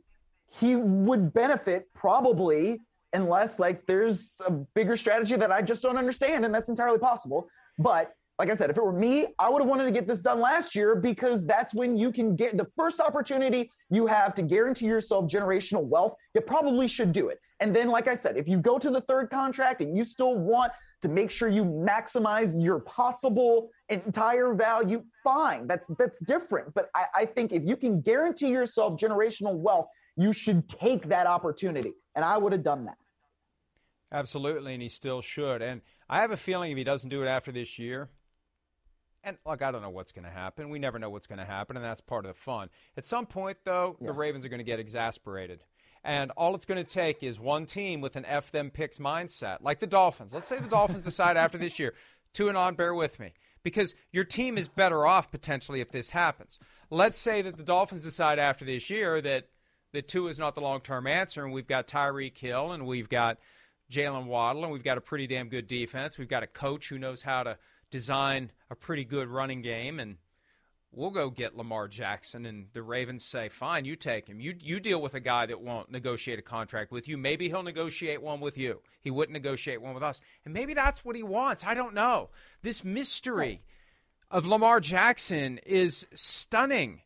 [0.51, 2.81] he would benefit probably
[3.13, 6.45] unless like there's a bigger strategy that I just don't understand.
[6.45, 7.49] And that's entirely possible.
[7.79, 10.21] But like I said, if it were me, I would have wanted to get this
[10.21, 14.43] done last year because that's when you can get the first opportunity you have to
[14.43, 16.15] guarantee yourself generational wealth.
[16.35, 17.39] You probably should do it.
[17.61, 20.37] And then, like I said, if you go to the third contract and you still
[20.37, 25.67] want to make sure you maximize your possible entire value, fine.
[25.67, 26.73] That's that's different.
[26.75, 31.27] But I, I think if you can guarantee yourself generational wealth, you should take that
[31.27, 31.93] opportunity.
[32.15, 32.97] And I would have done that.
[34.11, 35.63] Absolutely, and he still should.
[35.63, 38.11] And I have a feeling if he doesn't do it after this year,
[39.25, 40.71] and look, I don't know what's going to happen.
[40.71, 42.71] We never know what's going to happen, and that's part of the fun.
[42.97, 44.09] At some point, though, yes.
[44.09, 45.61] the Ravens are going to get exasperated.
[46.05, 49.59] And all it's going to take is one team with an F them picks mindset,
[49.61, 50.33] like the Dolphins.
[50.33, 51.95] Let's say the Dolphins decide after this year,
[52.33, 53.33] two and on, bear with me,
[53.63, 56.59] because your team is better off potentially if this happens.
[56.91, 59.49] Let's say that the Dolphins decide after this year that
[59.93, 63.09] that Tua is not the long term answer, and we've got Tyreek Hill and we've
[63.09, 63.39] got
[63.91, 66.19] Jaylen Waddle, and we've got a pretty damn good defense.
[66.19, 67.59] We've got a coach who knows how to
[67.93, 70.17] design a pretty good running game and
[70.91, 74.41] we'll go get Lamar Jackson and the Ravens say, "Fine, you take him.
[74.41, 77.17] You you deal with a guy that won't negotiate a contract with you.
[77.17, 78.81] Maybe he'll negotiate one with you.
[79.01, 80.21] He wouldn't negotiate one with us.
[80.45, 81.65] And maybe that's what he wants.
[81.65, 82.31] I don't know.
[82.63, 83.63] This mystery
[84.31, 87.03] of Lamar Jackson is stunning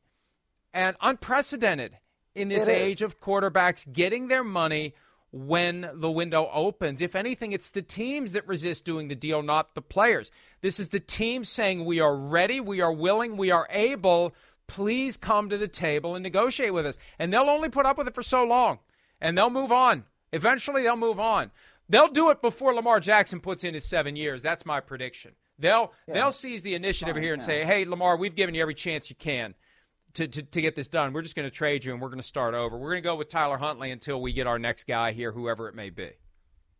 [0.72, 1.98] and unprecedented
[2.34, 4.94] in this age of quarterbacks getting their money
[5.36, 7.02] when the window opens.
[7.02, 10.30] If anything, it's the teams that resist doing the deal, not the players.
[10.62, 14.34] This is the team saying, We are ready, we are willing, we are able.
[14.66, 16.98] Please come to the table and negotiate with us.
[17.18, 18.78] And they'll only put up with it for so long,
[19.20, 20.04] and they'll move on.
[20.32, 21.50] Eventually, they'll move on.
[21.88, 24.42] They'll do it before Lamar Jackson puts in his seven years.
[24.42, 25.32] That's my prediction.
[25.58, 26.14] They'll yeah.
[26.14, 27.46] they'll seize the initiative Fine, here and yeah.
[27.46, 29.54] say, "Hey, Lamar, we've given you every chance you can
[30.16, 31.12] to, to, to get this done.
[31.12, 32.76] We're just going to trade you and we're going to start over.
[32.76, 35.68] We're going to go with Tyler Huntley until we get our next guy here, whoever
[35.68, 36.10] it may be.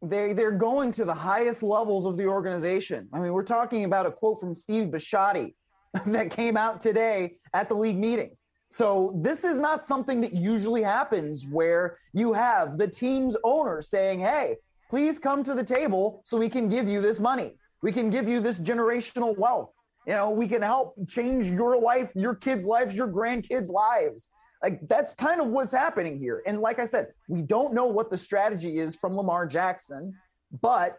[0.03, 3.09] They, they're going to the highest levels of the organization.
[3.13, 5.55] I mean, we're talking about a quote from Steve Bisciotti
[6.07, 8.43] that came out today at the league meetings.
[8.69, 14.21] So this is not something that usually happens where you have the team's owner saying,
[14.21, 14.57] hey,
[14.91, 17.53] please come to the table so we can give you this money.
[17.83, 19.71] We can give you this generational wealth.
[20.07, 24.31] You know, we can help change your life, your kids' lives, your grandkids' lives.
[24.63, 26.43] Like that's kind of what's happening here.
[26.47, 30.15] And like I said, we don't know what the strategy is from Lamar Jackson,
[30.61, 30.99] but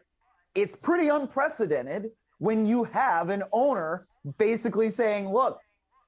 [0.56, 5.60] it's pretty unprecedented when you have an owner basically saying, look,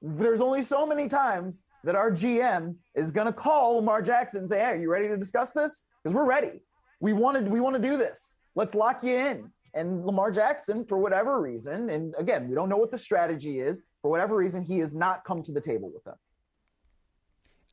[0.02, 4.48] there's only so many times that our GM is going to call Lamar Jackson and
[4.48, 5.84] say, "Hey, are you ready to discuss this?
[6.02, 6.62] Because we're ready.
[7.00, 8.36] We wanted we want to do this.
[8.54, 12.76] Let's lock you in." And Lamar Jackson, for whatever reason, and again, we don't know
[12.76, 16.04] what the strategy is, for whatever reason, he has not come to the table with
[16.04, 16.16] them.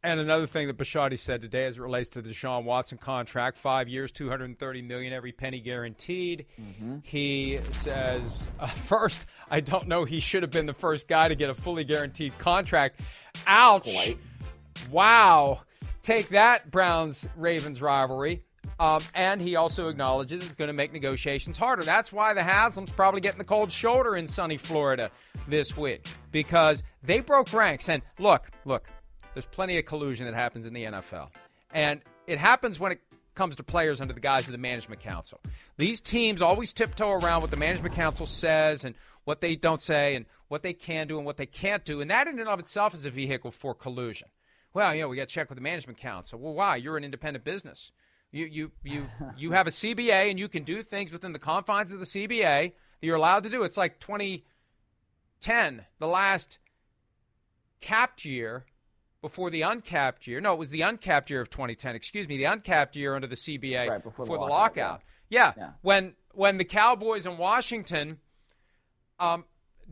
[0.04, 3.58] And another thing that Bisciotti said today as it relates to the Deshaun Watson contract,
[3.58, 6.46] five years, 230 million, every penny guaranteed.
[6.62, 6.98] Mm-hmm.
[7.02, 8.22] He says,
[8.60, 11.54] uh, first, I don't know he should have been the first guy to get a
[11.54, 13.02] fully guaranteed contract.
[13.48, 14.16] Ouch.
[14.92, 15.62] Wow.
[16.04, 18.44] Take that, Browns Ravens rivalry.
[18.80, 21.84] Um, and he also acknowledges it's going to make negotiations harder.
[21.84, 25.10] That's why the Haslams probably getting the cold shoulder in sunny Florida
[25.48, 27.90] this week because they broke ranks.
[27.90, 28.88] And look, look,
[29.34, 31.30] there's plenty of collusion that happens in the NFL.
[31.74, 33.02] And it happens when it
[33.34, 35.40] comes to players under the guise of the management council.
[35.78, 40.16] These teams always tiptoe around what the management council says and what they don't say
[40.16, 42.02] and what they can do and what they can't do.
[42.02, 44.28] And that in and of itself is a vehicle for collusion.
[44.74, 46.40] Well, you know, we got to check with the management council.
[46.40, 46.76] Well, why?
[46.78, 47.92] You're an independent business.
[48.38, 51.92] You you you you have a CBA and you can do things within the confines
[51.92, 53.64] of the CBA that you're allowed to do.
[53.64, 56.60] It's like 2010, the last
[57.82, 58.66] capped year
[59.22, 60.40] before the uncapped year.
[60.40, 61.96] No, it was the uncapped year of 2010.
[61.96, 65.02] Excuse me, the uncapped year under the CBA right, before, before the, lockout.
[65.30, 65.54] Yeah.
[65.58, 65.72] Yeah.
[65.82, 68.20] when when the Cowboys in Washington
[69.20, 69.46] um,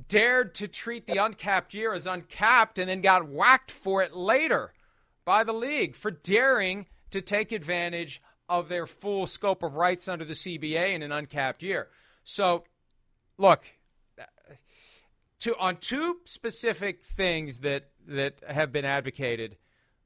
[0.07, 4.71] dared to treat the uncapped year as uncapped and then got whacked for it later
[5.25, 10.25] by the league for daring to take advantage of their full scope of rights under
[10.25, 11.87] the CBA in an uncapped year.
[12.23, 12.63] So,
[13.37, 13.65] look,
[15.39, 19.57] to on two specific things that that have been advocated,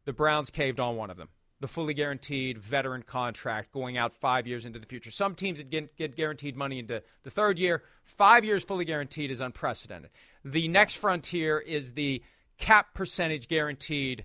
[0.05, 1.29] the Browns caved on one of them.
[1.61, 5.11] The fully guaranteed veteran contract going out five years into the future.
[5.11, 7.83] Some teams get, get guaranteed money into the third year.
[8.03, 10.11] Five years fully guaranteed is unprecedented.
[10.45, 12.23] The next frontier is the
[12.57, 14.23] cap percentage guaranteed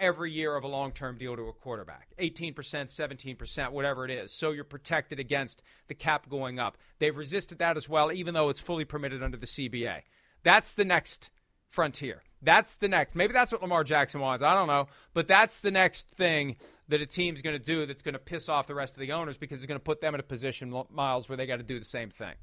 [0.00, 4.32] every year of a long term deal to a quarterback 18%, 17%, whatever it is.
[4.32, 6.78] So you're protected against the cap going up.
[6.98, 10.02] They've resisted that as well, even though it's fully permitted under the CBA.
[10.42, 11.30] That's the next
[11.68, 12.22] frontier.
[12.42, 13.14] That's the next.
[13.14, 14.42] Maybe that's what Lamar Jackson wants.
[14.42, 14.88] I don't know.
[15.12, 16.56] But that's the next thing
[16.88, 19.12] that a team's going to do that's going to piss off the rest of the
[19.12, 21.62] owners because it's going to put them in a position, Myles, where they got to
[21.62, 22.34] do the same thing.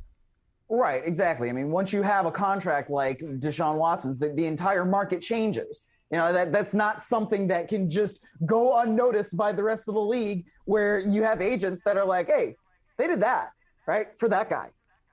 [0.70, 1.50] Right, exactly.
[1.50, 5.82] I mean, once you have a contract like Deshaun Watson's, the, the entire market changes.
[6.12, 9.94] You know, that, that's not something that can just go unnoticed by the rest of
[9.94, 12.56] the league where you have agents that are like, hey,
[12.98, 13.52] they did that,
[13.86, 14.08] right?
[14.18, 14.70] For that guy.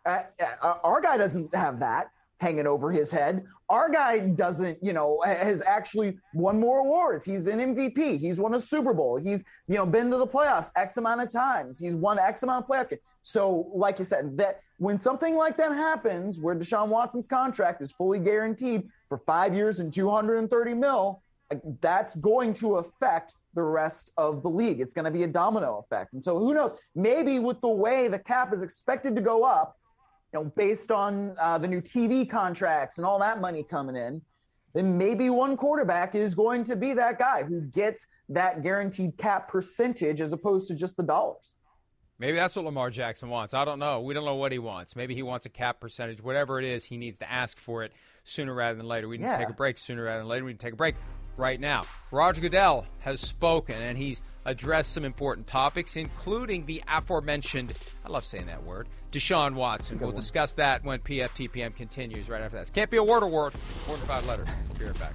[0.07, 0.23] Uh,
[0.63, 3.45] uh, our guy doesn't have that hanging over his head.
[3.69, 7.25] Our guy doesn't, you know, has actually won more awards.
[7.25, 8.19] He's an MVP.
[8.19, 9.17] He's won a Super Bowl.
[9.17, 11.79] He's, you know, been to the playoffs X amount of times.
[11.79, 13.03] He's won X amount of playoff games.
[13.23, 17.91] So, like you said, that when something like that happens, where Deshaun Watson's contract is
[17.91, 24.13] fully guaranteed for five years and 230 mil, uh, that's going to affect the rest
[24.19, 24.81] of the league.
[24.81, 26.13] It's going to be a domino effect.
[26.13, 26.75] And so, who knows?
[26.95, 29.79] Maybe with the way the cap is expected to go up,
[30.35, 34.21] you know, based on uh, the new TV contracts and all that money coming in,
[34.73, 39.47] then maybe one quarterback is going to be that guy who gets that guaranteed cap
[39.49, 41.55] percentage as opposed to just the dollars.
[42.19, 43.55] Maybe that's what Lamar Jackson wants.
[43.55, 44.01] I don't know.
[44.01, 44.97] We don't know what he wants.
[44.97, 46.21] Maybe he wants a cap percentage.
[46.21, 47.93] Whatever it is, he needs to ask for it
[48.25, 49.07] sooner rather than later.
[49.07, 49.33] We need Yeah.
[49.37, 50.45] to take a break sooner rather than later.
[50.45, 50.97] We need to take a break
[51.37, 51.83] right now.
[52.11, 58.25] Roger Goodell has spoken and he's addressed some important topics, including the aforementioned, I love
[58.25, 59.99] saying that word, Deshaun Watson.
[59.99, 62.71] We'll discuss that when PFTPM continues right after this.
[62.71, 63.59] Can't be a word or word, to
[64.07, 64.49] five letters.
[64.69, 65.15] We'll be right back.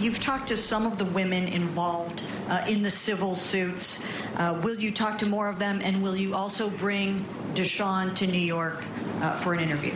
[0.00, 4.02] You've talked to some of the women involved uh, in the civil suits.
[4.36, 8.26] Uh, will you talk to more of them, and will you also bring Deshaun to
[8.26, 8.82] New York
[9.20, 9.92] uh, for an interview?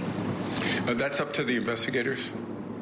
[0.86, 2.32] Uh, that's up to the investigators,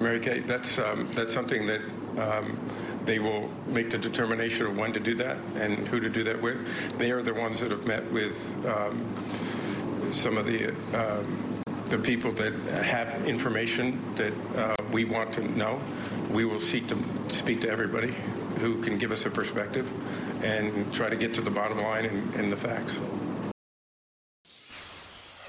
[0.01, 0.41] Mary Kay.
[0.41, 1.81] That's um, that's something that
[2.19, 2.59] um,
[3.05, 6.43] they will make the determination of when to do that and who to do that
[6.43, 6.99] with.
[6.99, 9.15] They are the ones that have met with um,
[10.11, 11.53] some of the um,
[11.85, 15.79] the people that have information that uh, we want to know.
[16.33, 18.15] We will seek to speak to everybody
[18.59, 19.91] who can give us a perspective
[20.43, 23.01] and try to get to the bottom line and, and the facts.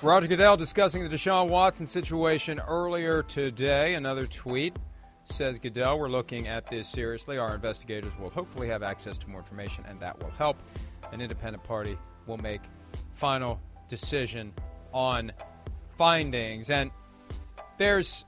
[0.01, 3.93] Roger Goodell discussing the Deshaun Watson situation earlier today.
[3.93, 4.75] Another tweet
[5.23, 7.37] says Goodell, we're looking at this seriously.
[7.37, 10.57] Our investigators will hopefully have access to more information, and that will help.
[11.13, 11.95] An independent party
[12.27, 12.59] will make
[13.15, 14.51] final decision
[14.91, 15.31] on
[15.97, 16.69] findings.
[16.69, 16.91] And
[17.77, 18.25] there's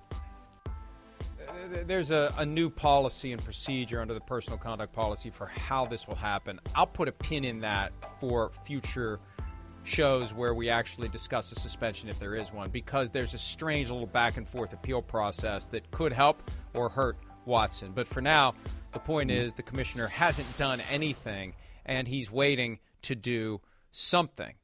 [1.86, 6.08] there's a, a new policy and procedure under the personal conduct policy for how this
[6.08, 6.60] will happen.
[6.76, 9.20] I'll put a pin in that for future
[9.84, 13.92] shows where we actually discuss a suspension if there is one, because there's a strange
[13.92, 17.92] little back and forth appeal process that could help or hurt Watson.
[17.94, 18.56] But for now,
[18.94, 21.54] the point is the commissioner hasn't done anything,
[21.86, 23.62] and he's waiting to do
[23.92, 24.56] something.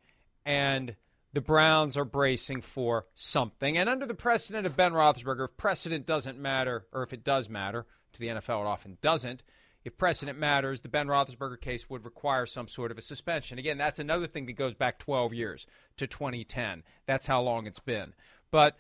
[0.46, 0.96] And
[1.34, 3.78] the Browns are bracing for something.
[3.78, 7.50] And under the precedent of Ben Roethlisberger, if precedent doesn't matter, or if it does
[7.50, 9.44] matter, to the NFL it often doesn't,
[9.84, 13.58] if precedent matters, the Ben Roethlisberger case would require some sort of a suspension.
[13.58, 15.66] Again, that's another thing that goes back 12 years
[15.98, 16.84] to 2010.
[17.08, 18.14] That's how long it's been.
[18.52, 18.78] But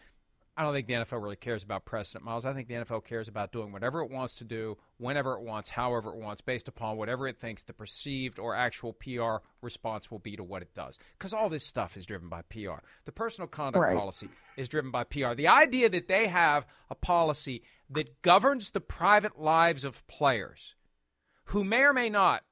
[0.57, 2.45] I don't think the NFL really cares about precedent, Myles.
[2.45, 5.69] I think the NFL cares about doing whatever it wants to do, whenever it wants,
[5.69, 10.19] however it wants, based upon whatever it thinks the perceived or actual PR response will
[10.19, 10.99] be to what it does.
[11.17, 12.83] Because all this stuff is driven by PR.
[13.05, 13.97] The personal conduct right.
[13.97, 14.27] policy
[14.57, 15.35] is driven by PR.
[15.35, 20.75] The idea that they have a policy that governs the private lives of players
[21.45, 22.43] who may or may not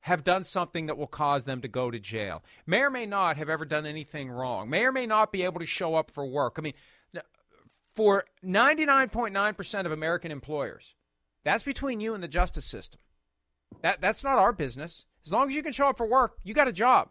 [0.00, 3.38] have done something that will cause them to go to jail, may or may not
[3.38, 6.26] have ever done anything wrong, may or may not be able to show up for
[6.26, 6.56] work.
[6.58, 6.74] I mean,
[7.94, 10.94] for 99.9% of American employers,
[11.44, 13.00] that's between you and the justice system.
[13.82, 15.06] That, that's not our business.
[15.24, 17.10] As long as you can show up for work, you got a job.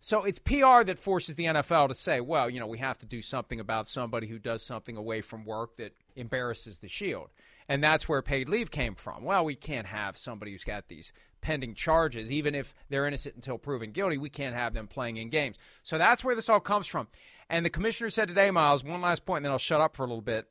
[0.00, 3.06] So it's PR that forces the NFL to say, well, you know, we have to
[3.06, 7.30] do something about somebody who does something away from work that embarrasses the shield.
[7.68, 9.24] And that's where paid leave came from.
[9.24, 13.58] Well, we can't have somebody who's got these pending charges, even if they're innocent until
[13.58, 14.18] proven guilty.
[14.18, 15.56] We can't have them playing in games.
[15.82, 17.08] So that's where this all comes from.
[17.50, 20.04] And the commissioner said today, Myles, one last point, and then I'll shut up for
[20.04, 20.48] a little bit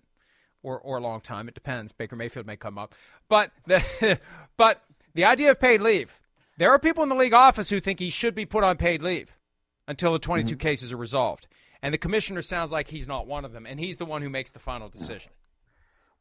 [0.63, 1.47] or, or a long time.
[1.47, 1.91] It depends.
[1.91, 2.95] Baker Mayfield may come up.
[3.29, 4.19] But the,
[4.57, 4.83] but
[5.13, 6.19] the idea of paid leave,
[6.57, 9.03] there are people in the league office who think he should be put on paid
[9.03, 9.37] leave
[9.87, 10.59] until the 22 mm-hmm.
[10.59, 11.47] cases are resolved.
[11.81, 14.29] And the commissioner sounds like he's not one of them, and he's the one who
[14.29, 15.31] makes the final decision.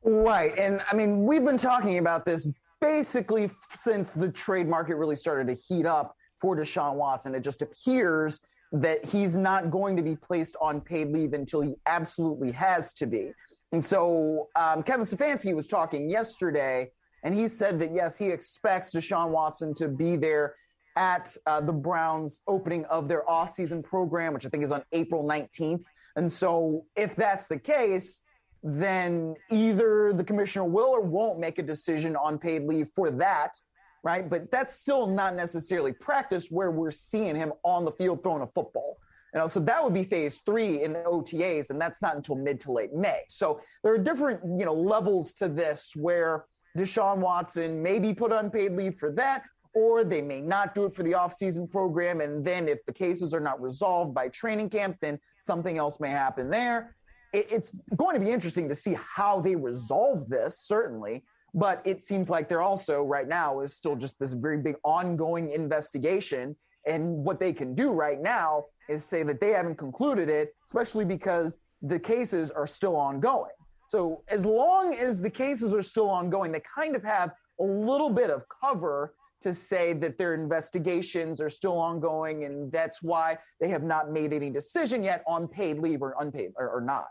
[0.05, 0.57] Right.
[0.59, 2.47] And I mean, we've been talking about this
[2.81, 7.35] basically since the trade market really started to heat up for Deshaun Watson.
[7.35, 8.43] It just appears
[8.73, 13.07] that he's not going to be placed on paid leave until he absolutely has to
[13.07, 13.31] be.
[13.73, 16.91] And so um, Kevin Stefanski was talking yesterday,
[17.23, 20.55] and he said that yes, he expects Deshaun Watson to be there
[20.97, 25.25] at uh, the Browns' opening of their off-season program, which I think is on April
[25.25, 25.85] 19th.
[26.17, 28.23] And so, if that's the case,
[28.63, 33.61] then either the commissioner will or won't make a decision on paid leave for that,
[34.07, 34.31] right?
[34.31, 38.47] But that's still not necessarily practice where we're seeing him on the field throwing a
[38.47, 38.99] football.
[39.35, 42.37] You know, so that would be phase three in the OTAs, and that's not until
[42.37, 43.23] mid to late May.
[43.29, 46.45] So there are different, you know, levels to this where
[46.79, 49.43] Deshaun Watson may be put on paid leave for that,
[49.75, 52.21] or they may not do it for the offseason program.
[52.21, 56.11] And then if the cases are not resolved by training camp, then something else may
[56.11, 56.95] happen there
[57.33, 61.25] it's going to be interesting to see how they resolve this, certainly.
[61.57, 65.51] But it seems like they're also right now is still just this very big ongoing
[65.51, 66.55] investigation.
[66.87, 71.07] And what they can do right now is say that they haven't concluded it, especially
[71.07, 73.53] because the cases are still ongoing.
[73.89, 78.11] So as long as the cases are still ongoing, they kind of have a little
[78.11, 83.69] bit of cover to say that their investigations are still ongoing and that's why they
[83.69, 87.07] have not made any decision yet on paid leave or unpaid or, or not.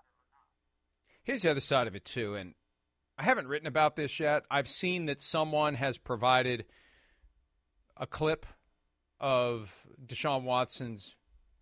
[1.24, 2.36] Here's the other side of it, too.
[2.36, 2.54] And
[3.18, 4.44] I haven't written about this yet.
[4.52, 6.66] I've seen that someone has provided
[7.96, 8.46] a clip
[9.20, 11.16] of Deshaun Watson's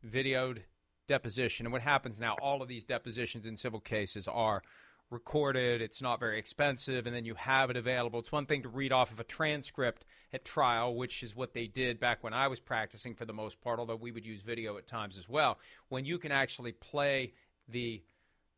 [0.06, 0.64] videoed
[1.08, 1.66] deposition.
[1.66, 4.64] And what happens now, all of these depositions in civil cases are
[5.12, 8.20] recorded, it's not very expensive, and then you have it available.
[8.20, 11.68] It's one thing to read off of a transcript at trial, which is what they
[11.68, 14.78] did back when I was practicing for the most part, although we would use video
[14.78, 15.60] at times as well.
[15.89, 17.34] When you can actually play
[17.70, 18.01] the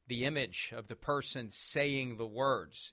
[0.08, 2.91] the image of the person saying the words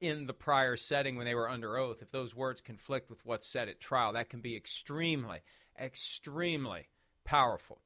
[0.00, 3.48] in the prior setting when they were under oath, if those words conflict with what's
[3.48, 5.40] said at trial, that can be extremely,
[5.80, 6.88] extremely
[7.24, 7.80] powerful.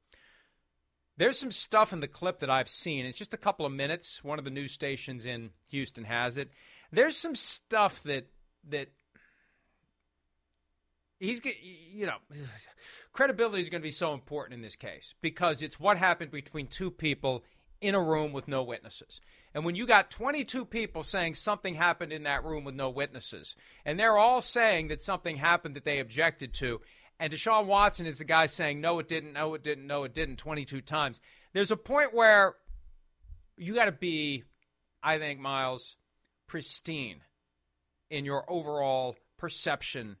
[1.17, 3.05] There's some stuff in the clip that I've seen.
[3.05, 4.23] It's just a couple of minutes.
[4.23, 6.49] One of the news stations in Houston has it.
[6.91, 8.27] There's some stuff that
[8.69, 8.89] that
[11.19, 11.41] he's
[11.91, 12.17] you know
[13.13, 16.67] credibility is going to be so important in this case because it's what happened between
[16.67, 17.43] two people
[17.83, 19.19] in a room with no witnesses.
[19.53, 23.57] And when you got 22 people saying something happened in that room with no witnesses,
[23.85, 26.79] and they're all saying that something happened that they objected to,
[27.19, 30.13] and Deshaun Watson is the guy saying, no, it didn't, no, it didn't, no, it
[30.13, 31.19] didn't, 22 times,
[31.51, 32.55] there's a point where
[33.57, 34.43] you got to be,
[35.03, 35.97] I think, Myles,
[36.47, 37.19] pristine
[38.09, 40.15] in your overall perception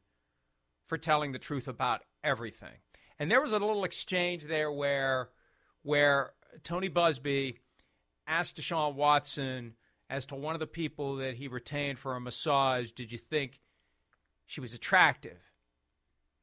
[0.87, 2.75] for telling the truth about everything.
[3.19, 5.29] And there was a little exchange there where
[5.83, 6.31] where
[6.63, 7.57] Tony Buzbee
[8.27, 9.75] asked Deshaun Watson
[10.09, 13.59] as to one of the people that he retained for a massage, did you think
[14.45, 15.39] she was attractive?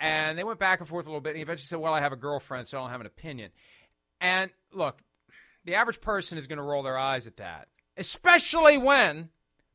[0.01, 1.31] And they went back and forth a little bit.
[1.31, 3.51] And he eventually said, Well, I have a girlfriend, so I don't have an opinion.
[4.21, 5.01] And look,
[5.65, 9.29] the average person is going to roll their eyes at that, especially when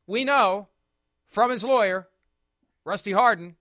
[0.06, 0.68] we know
[1.26, 2.08] from his lawyer,
[2.84, 3.56] Rusty Hardin,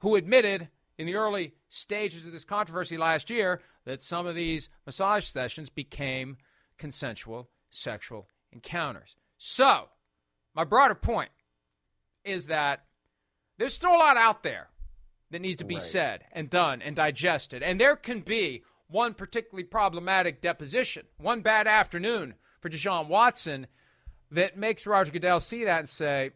[0.00, 0.68] who admitted
[0.98, 5.70] in the early stages of this controversy last year that some of these massage sessions
[5.70, 6.36] became
[6.78, 9.16] consensual sexual encounters.
[9.36, 9.88] So,
[10.54, 11.30] my broader point
[12.24, 12.84] is that
[13.58, 14.68] there's still a lot out there
[15.30, 15.82] that needs to be right.
[15.82, 17.62] said and done and digested.
[17.62, 23.66] And there can be one particularly problematic deposition, one bad afternoon for Deshaun Watson
[24.30, 26.30] that makes Roger Goodell see that and say,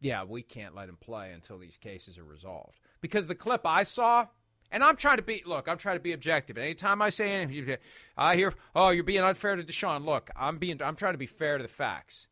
[0.00, 2.78] yeah, we can't let him play until these cases are resolved.
[3.04, 4.28] Because the clip I saw,
[4.70, 6.56] and I'm trying to be, look, I'm trying to be objective.
[6.56, 7.76] anytime I say anything,
[8.16, 10.06] I hear, oh, you're being unfair to Deshaun.
[10.06, 12.28] Look, I'm being, I'm trying to be fair to the facts.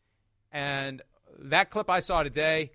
[0.50, 1.02] And
[1.40, 2.70] that clip I saw today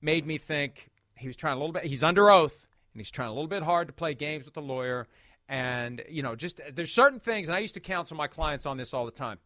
[0.00, 0.88] made me think
[1.18, 3.62] he was trying a little bit, he's under oath, and he's trying a little bit
[3.62, 5.06] hard to play games with the lawyer.
[5.50, 8.78] And, you know, just there's certain things, and I used to counsel my clients on
[8.78, 9.36] this all the time.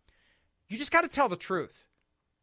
[0.68, 1.88] You just got to tell the truth.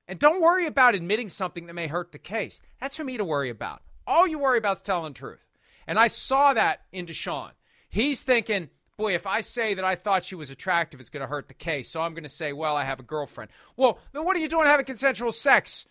[0.06, 2.60] And don't worry about admitting something that may hurt the case.
[2.82, 3.84] That's for me to worry about.
[4.08, 5.46] All you worry about is telling the truth.
[5.86, 7.52] And I saw that in Deshaun.
[7.90, 11.28] He's thinking, boy, if I say that I thought she was attractive, it's going to
[11.28, 11.90] hurt the case.
[11.90, 13.52] So I'm going to say, well, I have a girlfriend.
[13.76, 15.86] Well, then what are you doing having consensual sex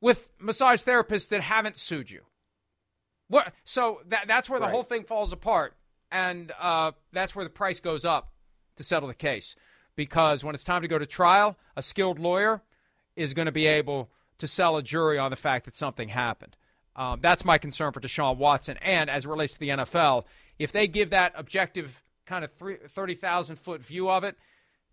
[0.00, 2.22] with massage therapists that haven't sued you?
[3.28, 3.52] What?
[3.64, 4.72] So that, that's where the right.
[4.72, 5.74] whole thing falls apart.
[6.10, 8.32] And uh, that's where the price goes up
[8.76, 9.56] to settle the case.
[9.96, 12.62] Because when it's time to go to trial, a skilled lawyer
[13.16, 16.56] is going to be able to sell a jury on the fact that something happened.
[16.96, 18.76] Um, that's my concern for Deshaun Watson.
[18.80, 20.24] And as it relates to the NFL,
[20.58, 24.36] if they give that objective kind of 30,000 foot view of it,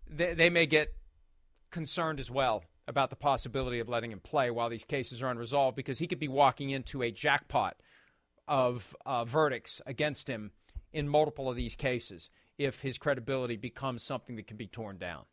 [0.08, 0.94] they, they, may get
[1.70, 5.76] concerned as well about the possibility of letting him play while these cases are unresolved
[5.76, 7.76] because he could be walking into a jackpot
[8.48, 10.50] of uh, verdicts against him
[10.92, 12.28] in multiple of these cases
[12.58, 15.24] if his credibility becomes something that can be torn down.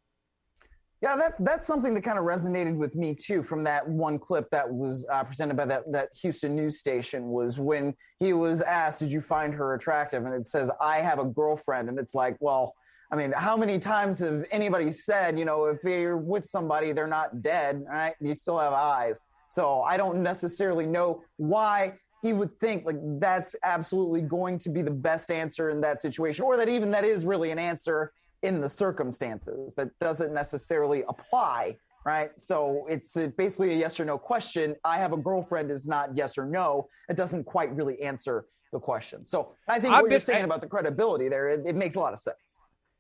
[1.02, 4.50] Yeah, that's that's something that kind of resonated with me too from that one clip
[4.50, 9.00] that was uh, presented by that that Houston news station was when he was asked,
[9.00, 12.36] "Did you find her attractive?" And it says, "I have a girlfriend," and it's like,
[12.42, 12.76] well,
[13.12, 17.08] I mean, how many times have anybody said, you know, if they're with somebody, they're
[17.08, 18.14] not dead, right?
[18.20, 19.24] You still have eyes.
[19.50, 24.82] So I don't necessarily know why he would think like that's absolutely going to be
[24.82, 28.12] the best answer in that situation, or that even that is really an answer
[28.44, 32.32] in the circumstances that doesn't necessarily apply right?
[32.38, 34.74] So it's uh, basically a yes or no question.
[34.86, 36.88] I have a girlfriend is not yes or no.
[37.10, 39.24] It doesn't quite really answer the question.
[39.26, 41.96] So i think I've what you're saying I, about the credibility there it, it makes
[41.96, 42.60] a lot of sense.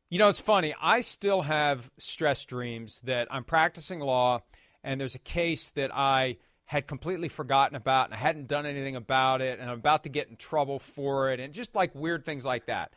[0.09, 0.73] You know it's funny.
[0.81, 4.41] I still have stress dreams that i'm practicing law
[4.83, 8.95] and there's a case that i had completely forgotten about and i hadn't done anything
[8.95, 12.25] about it and i'm about to get in trouble for it and just like weird
[12.25, 12.93] things like that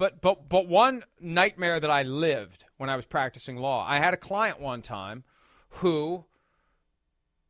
[0.00, 4.14] but but but one nightmare that I lived when I was practicing law, I had
[4.14, 5.24] a client one time
[5.68, 6.24] who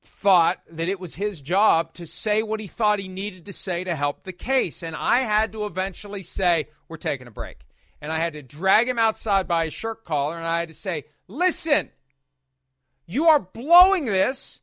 [0.03, 3.85] thought that it was his job to say what he thought he needed to say
[3.85, 4.83] to help the case.
[4.83, 7.59] And I had to eventually say, We're taking a break.
[8.01, 10.75] And I had to drag him outside by his shirt collar and I had to
[10.75, 11.91] say, Listen,
[13.07, 14.61] you are blowing this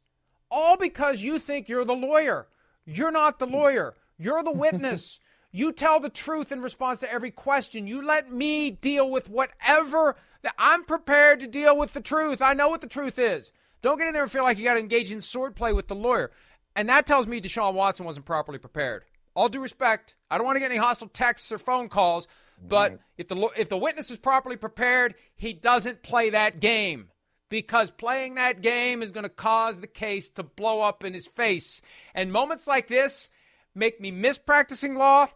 [0.52, 2.50] all because you think you're the lawyer.
[2.86, 5.22] You're not the lawyer, you're the witness.
[5.52, 7.88] You tell the truth in response to every question.
[7.88, 12.42] You let me deal with whatever that I'm prepared to deal with the truth.
[12.42, 13.52] I know what the truth is.
[13.82, 15.96] Don't get in there and feel like you got to engage in swordplay with the
[15.96, 16.32] lawyer.
[16.76, 19.04] And that tells me Deshaun Watson wasn't properly prepared.
[19.36, 22.28] All due respect, I don't want to get any hostile texts or phone calls,
[22.62, 23.00] but right.
[23.18, 27.10] if the if the witness is properly prepared, he doesn't play that game
[27.50, 31.28] because playing that game is going to cause the case to blow up in his
[31.28, 31.82] face.
[32.14, 33.30] And moments like this
[33.78, 35.28] make me miss practicing law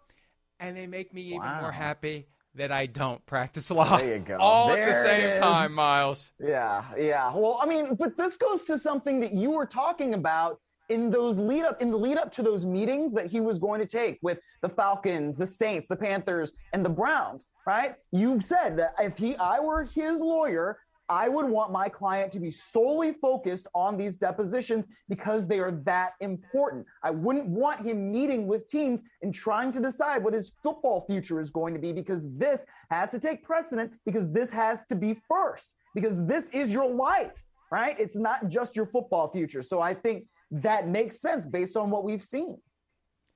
[0.60, 1.46] and they make me wow.
[1.46, 3.98] even more happy that I don't practice law.
[3.98, 4.38] There you go.
[4.38, 6.34] All there at the same time, Myles.
[6.40, 7.34] Yeah, yeah.
[7.34, 11.40] Well, I mean, but this goes to something that you were talking about in those
[11.40, 14.20] lead up in the lead up to those meetings that he was going to take
[14.22, 17.96] with the Falcons, the Saints, the Panthers, and the Browns, right?
[18.12, 20.80] You said that if he I were his lawyer,
[21.12, 25.74] I would want my client to be solely focused on these depositions because they are
[25.84, 26.86] that important.
[27.04, 31.42] I wouldn't want him meeting with teams and trying to decide what his football future
[31.42, 35.20] is going to be because this has to take precedent because this has to be
[35.28, 37.44] first because this is your life,
[37.74, 38.00] right?
[38.00, 39.62] It's not just your football future.
[39.62, 42.58] So I think that makes sense based on what we've seen.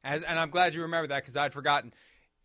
[0.05, 1.93] As, and I'm glad you remember that because I'd forgotten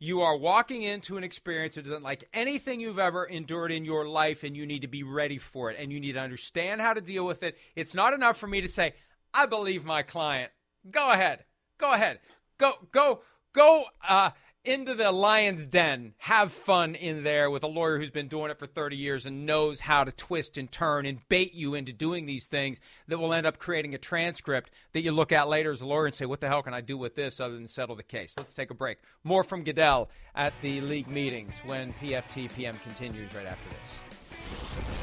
[0.01, 4.09] you are walking into an experience that isn't like anything you've ever endured in your
[4.09, 6.95] life, and you need to be ready for it, and you need to understand how
[6.95, 7.57] to deal with it.
[7.77, 8.95] It's not enough for me to say,
[9.33, 10.51] I believe my client.
[10.91, 11.45] Go ahead.
[11.79, 12.19] Go ahead.
[12.59, 13.21] go go
[13.53, 14.31] go uh,
[14.65, 16.15] into the lion's den.
[16.19, 19.47] Have fun in there with a lawyer who's been doing it for 30 years and
[19.47, 23.33] knows how to twist and turn and bait you into doing these things that will
[23.33, 26.27] end up creating a transcript that you look at later as a lawyer and say,
[26.27, 28.35] what the hell can I do with this other than settle the case?
[28.37, 28.99] Let's take a break.
[29.25, 35.00] More from Goodell at the league meetings when PFT PM continues right after this.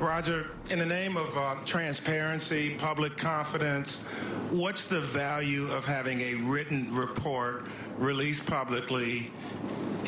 [0.00, 3.98] Roger, in the name of uh, transparency, public confidence,
[4.48, 7.66] what's the value of having a written report
[7.98, 9.30] released publicly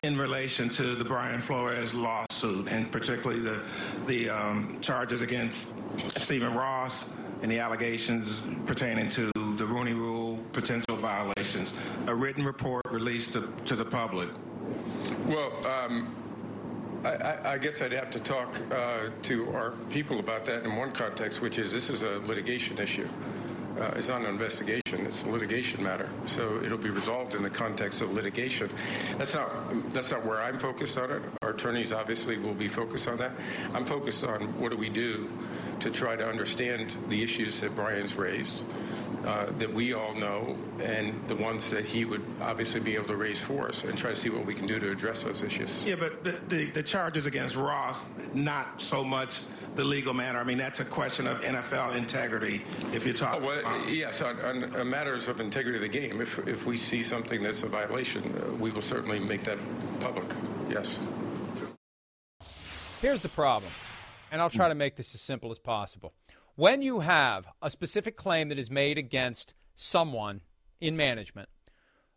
[0.02, 3.62] in relation to the Brian Flores lawsuit, and particularly the
[4.06, 5.68] the um, charges against
[6.16, 7.10] Stephen Ross
[7.42, 11.74] and the allegations pertaining to the Rooney Rule potential violations?
[12.06, 14.30] A written report released to, to the public.
[15.26, 15.52] Well.
[15.66, 16.16] Um
[17.04, 20.92] I, I, guess I'd have to talk uh, to our people about that in one
[20.92, 23.08] context, which is this is a litigation issue.
[23.78, 26.08] Uh, it's not an investigation; it's a litigation matter.
[26.26, 28.68] So it'll be resolved in the context of litigation.
[29.18, 29.50] That's not
[29.92, 31.22] that's not where I'm focused on it.
[31.42, 33.32] Our attorneys obviously will be focused on that.
[33.74, 35.30] I'm focused on what do we do
[35.80, 38.64] to try to understand the issues that Brian's raised
[39.24, 43.16] uh, that we all know and the ones that he would obviously be able to
[43.16, 45.84] raise for us and try to see what we can do to address those issues.
[45.86, 49.42] Yeah, but the, the, the charges against Ross, not so much
[49.74, 50.38] the legal matter.
[50.38, 52.62] I mean, that's a question of NFL integrity
[52.92, 53.88] if you're talking oh, well, about.
[53.88, 54.38] Yes, on,
[54.74, 58.22] on, matters of integrity of the game, if, if we see something that's a violation,
[58.22, 59.58] uh, we will certainly make that
[60.00, 60.26] public.
[60.68, 60.98] Yes.
[63.00, 63.72] Here's the problem,
[64.30, 66.12] and I'll try to make this as simple as possible
[66.54, 70.42] when you have a specific claim that is made against someone
[70.80, 71.48] in management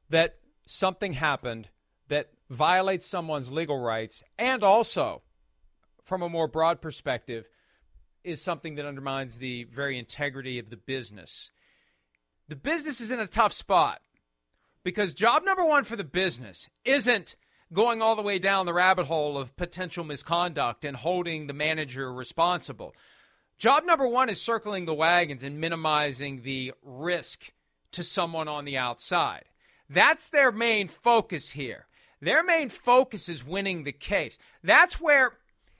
[0.10, 1.70] that something happened
[2.10, 5.22] that violates someone's legal rights and also
[6.06, 7.49] from a more broad perspective
[8.24, 11.51] is something that undermines the very integrity of the business
[12.47, 14.01] the business is in a tough spot
[14.84, 17.36] because job number 1 for the business isn't
[17.74, 22.14] going all the way down the rabbit hole of potential misconduct and holding the manager
[22.14, 22.93] responsible
[23.58, 27.53] Job number one is circling the wagons and minimizing the risk
[27.91, 29.45] to someone on the outside.
[29.89, 31.88] That's their main focus here.
[32.20, 34.38] Their main focus is winning the case.
[34.64, 35.38] That's where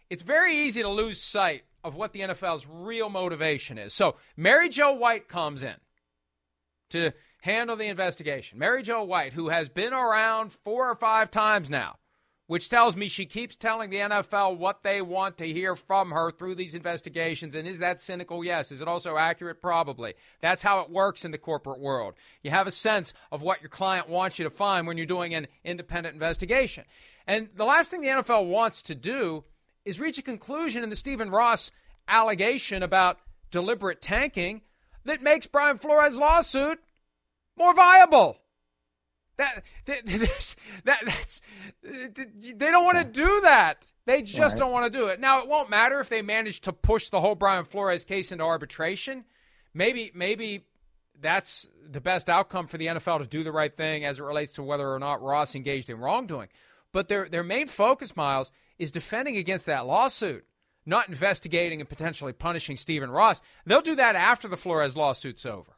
[0.09, 3.93] it's very easy to lose sight of what the NFL's real motivation is.
[3.93, 5.75] So, Mary Jo White comes in
[6.89, 8.57] to handle the investigation.
[8.57, 11.97] Mary Jo White, who has been around four or five times now,
[12.47, 16.31] which tells me she keeps telling the NFL what they want to hear from her
[16.31, 17.55] through these investigations.
[17.55, 18.43] And is that cynical?
[18.43, 18.71] Yes.
[18.71, 19.61] Is it also accurate?
[19.61, 20.13] Probably.
[20.41, 22.15] That's how it works in the corporate world.
[22.43, 25.33] You have a sense of what your client wants you to find when you're doing
[25.33, 26.85] an independent investigation.
[27.27, 29.43] And the last thing the NFL wants to do
[29.86, 31.71] is reach a conclusion in the Stephen Ross
[32.07, 33.19] allegation about
[33.51, 34.61] deliberate tanking
[35.05, 36.79] that makes Brian Flores' lawsuit
[37.57, 38.39] more viable.
[39.38, 41.41] That, that, that that's
[41.83, 43.88] they don't want to do that.
[44.05, 44.59] They just right.
[44.59, 45.19] don't want to do it.
[45.19, 48.45] Now it won't matter if they manage to push the whole Brian Flores case into
[48.45, 49.25] arbitration.
[49.73, 50.65] Maybe maybe
[51.19, 54.53] that's the best outcome for the NFL to do the right thing as it relates
[54.53, 56.47] to whether or not Ross engaged in wrongdoing.
[56.93, 60.45] But their their main focus, Myles, is defending against that lawsuit,
[60.86, 63.41] not investigating and potentially punishing Stephen Ross.
[63.65, 65.71] They'll do that after the Flores lawsuit's over.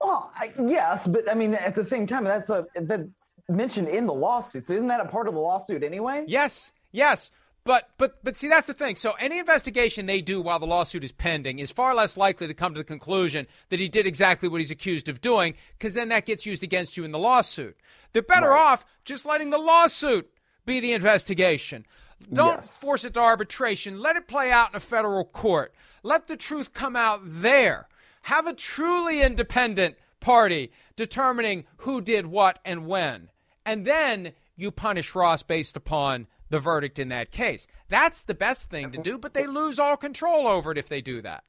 [0.00, 4.06] Well, I, yes, but I mean, at the same time, that's a that's mentioned in
[4.06, 4.66] the lawsuit.
[4.66, 6.24] So isn't that a part of the lawsuit anyway?
[6.28, 7.30] Yes, yes.
[7.64, 8.94] But but but see, that's the thing.
[8.96, 12.54] So any investigation they do while the lawsuit is pending is far less likely to
[12.54, 16.08] come to the conclusion that he did exactly what he's accused of doing, because then
[16.10, 17.76] that gets used against you in the lawsuit.
[18.12, 18.72] They're better right.
[18.72, 20.30] off just letting the lawsuit
[20.68, 21.84] be the investigation.
[22.32, 22.78] Don't yes.
[22.78, 24.00] force it to arbitration.
[24.00, 25.74] Let it play out in a federal court.
[26.02, 27.88] Let the truth come out there.
[28.22, 33.30] Have a truly independent party determining who did what and when.
[33.64, 37.66] And then you punish Ross based upon the verdict in that case.
[37.88, 41.00] That's the best thing to do, but they lose all control over it if they
[41.00, 41.44] do that.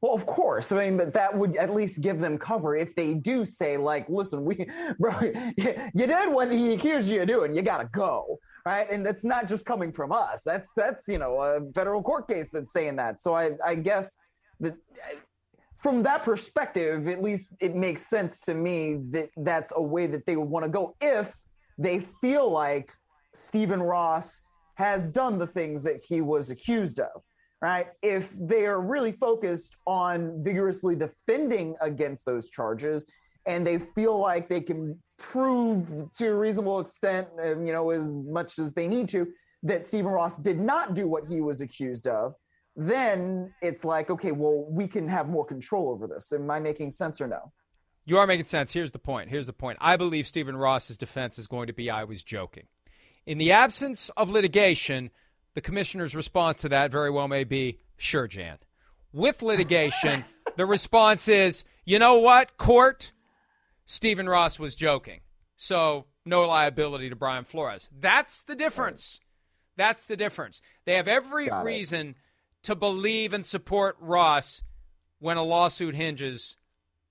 [0.00, 0.70] Well, of course.
[0.70, 4.08] I mean, but that would at least give them cover if they do say, like,
[4.08, 4.66] listen, we,
[4.98, 5.12] bro,
[5.56, 7.54] you did what he accused you of doing.
[7.54, 8.38] You got to go.
[8.68, 8.86] Right.
[8.90, 10.42] And that's not just coming from us.
[10.44, 13.18] That's, that's, you know, a federal court case that's saying that.
[13.18, 14.14] So I, I guess
[14.60, 14.74] that
[15.78, 20.26] from that perspective, at least it makes sense to me that that's a way that
[20.26, 21.34] they would want to go if
[21.78, 22.92] they feel like
[23.32, 24.42] Stephen Ross
[24.74, 27.22] has done the things that he was accused of,
[27.62, 27.86] right?
[28.02, 33.06] If they are really focused on vigorously defending against those charges
[33.48, 38.12] and they feel like they can prove to a reasonable extent, um, you know, as
[38.12, 39.26] much as they need to,
[39.62, 42.34] that Stephen Ross did not do what he was accused of,
[42.76, 46.32] then it's like, okay, well, we can have more control over this.
[46.32, 47.52] Am I making sense or no?
[48.04, 48.72] You are making sense.
[48.72, 49.30] Here's the point.
[49.30, 49.78] Here's the point.
[49.80, 52.66] I believe Stephen Ross's defense is going to be I was joking.
[53.26, 55.10] In the absence of litigation,
[55.54, 58.58] the commissioner's response to that very well may be sure, Jan.
[59.12, 60.24] With litigation,
[60.56, 63.12] the response is, you know what, court?
[63.90, 65.20] Stephen Ross was joking.
[65.56, 67.88] So no liability to Brian Flores.
[67.98, 69.18] That's the difference.
[69.78, 70.60] That's the difference.
[70.84, 72.16] They have every Got reason it.
[72.64, 74.60] to believe and support Ross
[75.20, 76.58] when a lawsuit hinges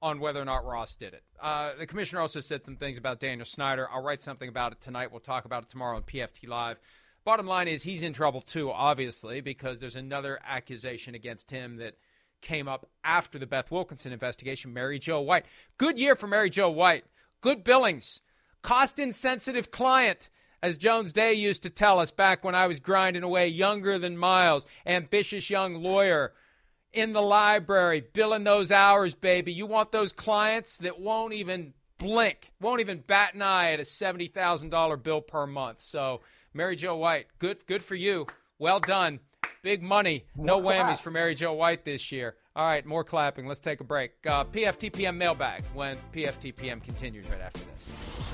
[0.03, 1.23] on whether or not Ross did it.
[1.41, 3.89] Uh, the commissioner also said some things about Daniel Snyder.
[3.91, 5.11] I'll write something about it tonight.
[5.11, 6.79] We'll talk about it tomorrow on PFT Live.
[7.25, 11.95] Bottom line is he's in trouble too, obviously, because there's another accusation against him that
[12.41, 14.73] came up after the Beth Wilkinson investigation.
[14.73, 15.45] Mary Jo White.
[15.77, 17.05] Good year for Mary Jo White.
[17.41, 18.21] Good billings.
[18.61, 20.29] Cost insensitive client,
[20.61, 24.17] as Jones Day used to tell us back when I was grinding away, younger than
[24.17, 26.33] Myles, ambitious young lawyer
[26.91, 29.53] in the library, billing those hours, baby.
[29.53, 33.85] You want those clients that won't even blink, won't even bat an eye at a
[33.85, 35.81] seventy thousand dollar bill per month.
[35.81, 36.21] So,
[36.53, 38.25] Mary Jo White, good, good for you.
[38.57, 39.19] Well done.
[39.67, 40.25] Big money.
[40.35, 41.01] No more whammies claps.
[41.01, 42.35] for Mary Jo White this year.
[42.55, 43.47] All right, more clapping.
[43.47, 44.13] Let's take a break.
[44.25, 48.33] Uh, PFTPM mailbag when PFTPM continues right after this.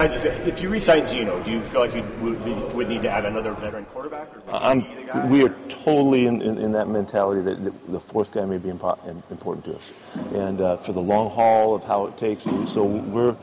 [0.00, 3.08] I just, if you resign Geno, do you feel like you would, would need to
[3.08, 4.28] add another veteran quarterback?
[4.48, 8.58] Or we are totally in, in, in that mentality that the, the, fourth guy may
[8.58, 8.98] be impo-
[9.30, 9.92] important to us,
[10.34, 12.44] and uh, for the long haul of how it takes.
[12.66, 13.36] So we're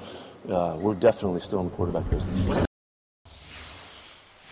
[0.49, 2.66] uh, we're definitely still in the quarterback business.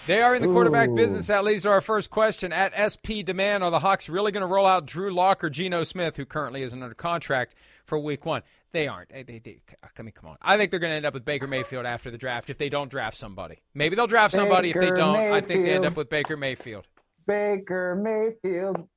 [0.08, 0.96] They are in the quarterback Ooh.
[0.96, 1.28] business.
[1.28, 2.54] That leads to our first question.
[2.54, 5.84] At SP Demand, are the Hawks really going to roll out Drew Lock or Geno
[5.84, 8.44] Smith, who currently isn't under contract for Week One?
[8.72, 9.10] They aren't.
[9.10, 10.38] They, they, they, I mean, come on.
[10.42, 12.70] I think they're going to end up with Baker Mayfield after the draft if they
[12.70, 13.60] don't draft somebody.
[13.74, 14.70] Maybe they'll draft somebody.
[14.74, 15.36] Baker if they don't, Mayfield.
[15.36, 16.86] I think they end up with Baker Mayfield.
[17.26, 18.88] Baker Mayfield.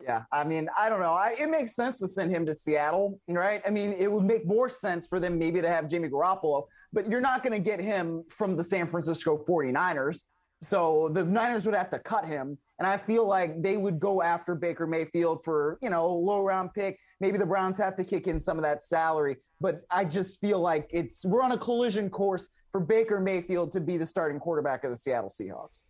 [0.00, 1.12] Yeah, I mean, I don't know.
[1.12, 3.60] I, it makes sense to send him to Seattle, right?
[3.66, 7.10] I mean, it would make more sense for them maybe to have Jimmy Garoppolo, but
[7.10, 10.24] you're not going to get him from the San Francisco 49ers.
[10.60, 12.58] So the Niners would have to cut him.
[12.78, 16.72] And I feel like they would go after Baker Mayfield for, you know, low round
[16.74, 16.98] pick.
[17.20, 19.36] Maybe the Browns have to kick in some of that salary.
[19.60, 23.80] But I just feel like it's we're on a collision course for Baker Mayfield to
[23.80, 25.84] be the starting quarterback of the Seattle Seahawks.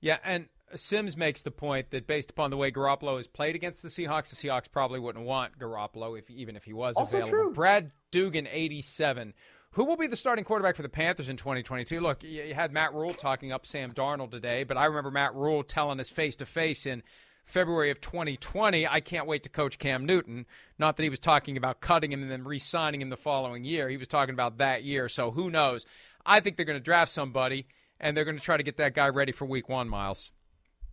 [0.00, 3.82] Yeah, and Simms makes the point that based upon the way Garoppolo has played against
[3.82, 7.30] the Seahawks, the Seahawks probably wouldn't want Garoppolo if even if he was also available.
[7.30, 7.52] True.
[7.52, 9.34] Brad Dugan, 87.
[9.72, 12.00] Who will be the starting quarterback for the Panthers in 2022?
[12.00, 15.64] Look, you had Matt Rhule talking up Sam Darnold today, but I remember Matt Rhule
[15.64, 17.02] telling us face to face in
[17.44, 20.46] February of 2020, I can't wait to coach Cam Newton.
[20.78, 23.64] Not that he was talking about cutting him and then re signing him the following
[23.64, 23.88] year.
[23.88, 25.08] He was talking about that year.
[25.08, 25.84] So who knows?
[26.24, 27.66] I think they're going to draft somebody
[28.00, 30.32] and they're going to try to get that guy ready for week one, Myles.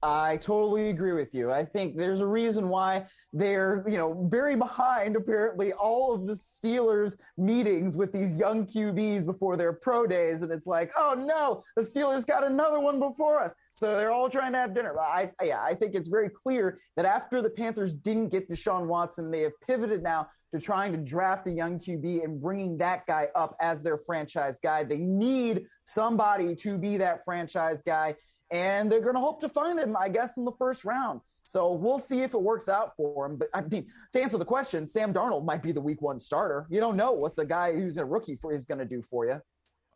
[0.04, 1.52] I totally agree with you.
[1.52, 6.34] I think there's a reason why they're, you know, very behind apparently all of the
[6.34, 10.42] Steelers meetings with these young QBs before their pro days.
[10.42, 13.54] And it's like, oh no, the Steelers got another one before us.
[13.74, 15.00] So they're all trying to have dinner.
[15.00, 19.30] I, yeah, I think it's very clear that after the Panthers didn't get Deshaun Watson,
[19.30, 23.30] they have pivoted now to trying to draft a young QB and bringing that guy
[23.36, 24.84] up as their franchise guy.
[24.84, 28.16] They need somebody to be that franchise guy
[28.52, 31.22] and they're going to hope to find him, I guess, in the first round.
[31.44, 33.38] So we'll see if it works out for him.
[33.38, 36.66] But I mean, to answer the question, Sam Darnold might be the week one starter.
[36.70, 39.26] You don't know what the guy who's a rookie for is going to do for
[39.26, 39.42] you.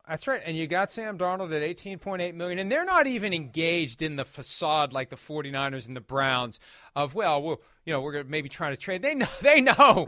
[0.08, 0.40] That's right.
[0.44, 4.24] And you got Sam Darnold at 18.8 million and they're not even engaged in the
[4.24, 6.60] facade like the 49ers and the Browns
[6.94, 9.02] of well, we'll you know, we're going to maybe trying to trade.
[9.02, 10.06] They know they know.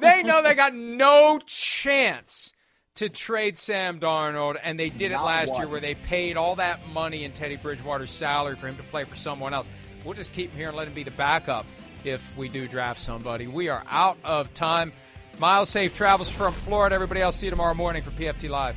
[0.00, 2.52] they know they got no chance
[3.00, 5.60] to trade Sam Darnold, and they did Not it last one.
[5.62, 9.04] year where they paid all that money in Teddy Bridgewater's salary for him to play
[9.04, 9.70] for someone else.
[10.04, 11.64] We'll just keep him here and let him be the backup
[12.04, 13.46] if we do draft somebody.
[13.46, 14.92] We are out of time.
[15.38, 16.94] Myles safe travels from Florida.
[16.94, 18.76] Everybody else, see you tomorrow morning for PFT Live.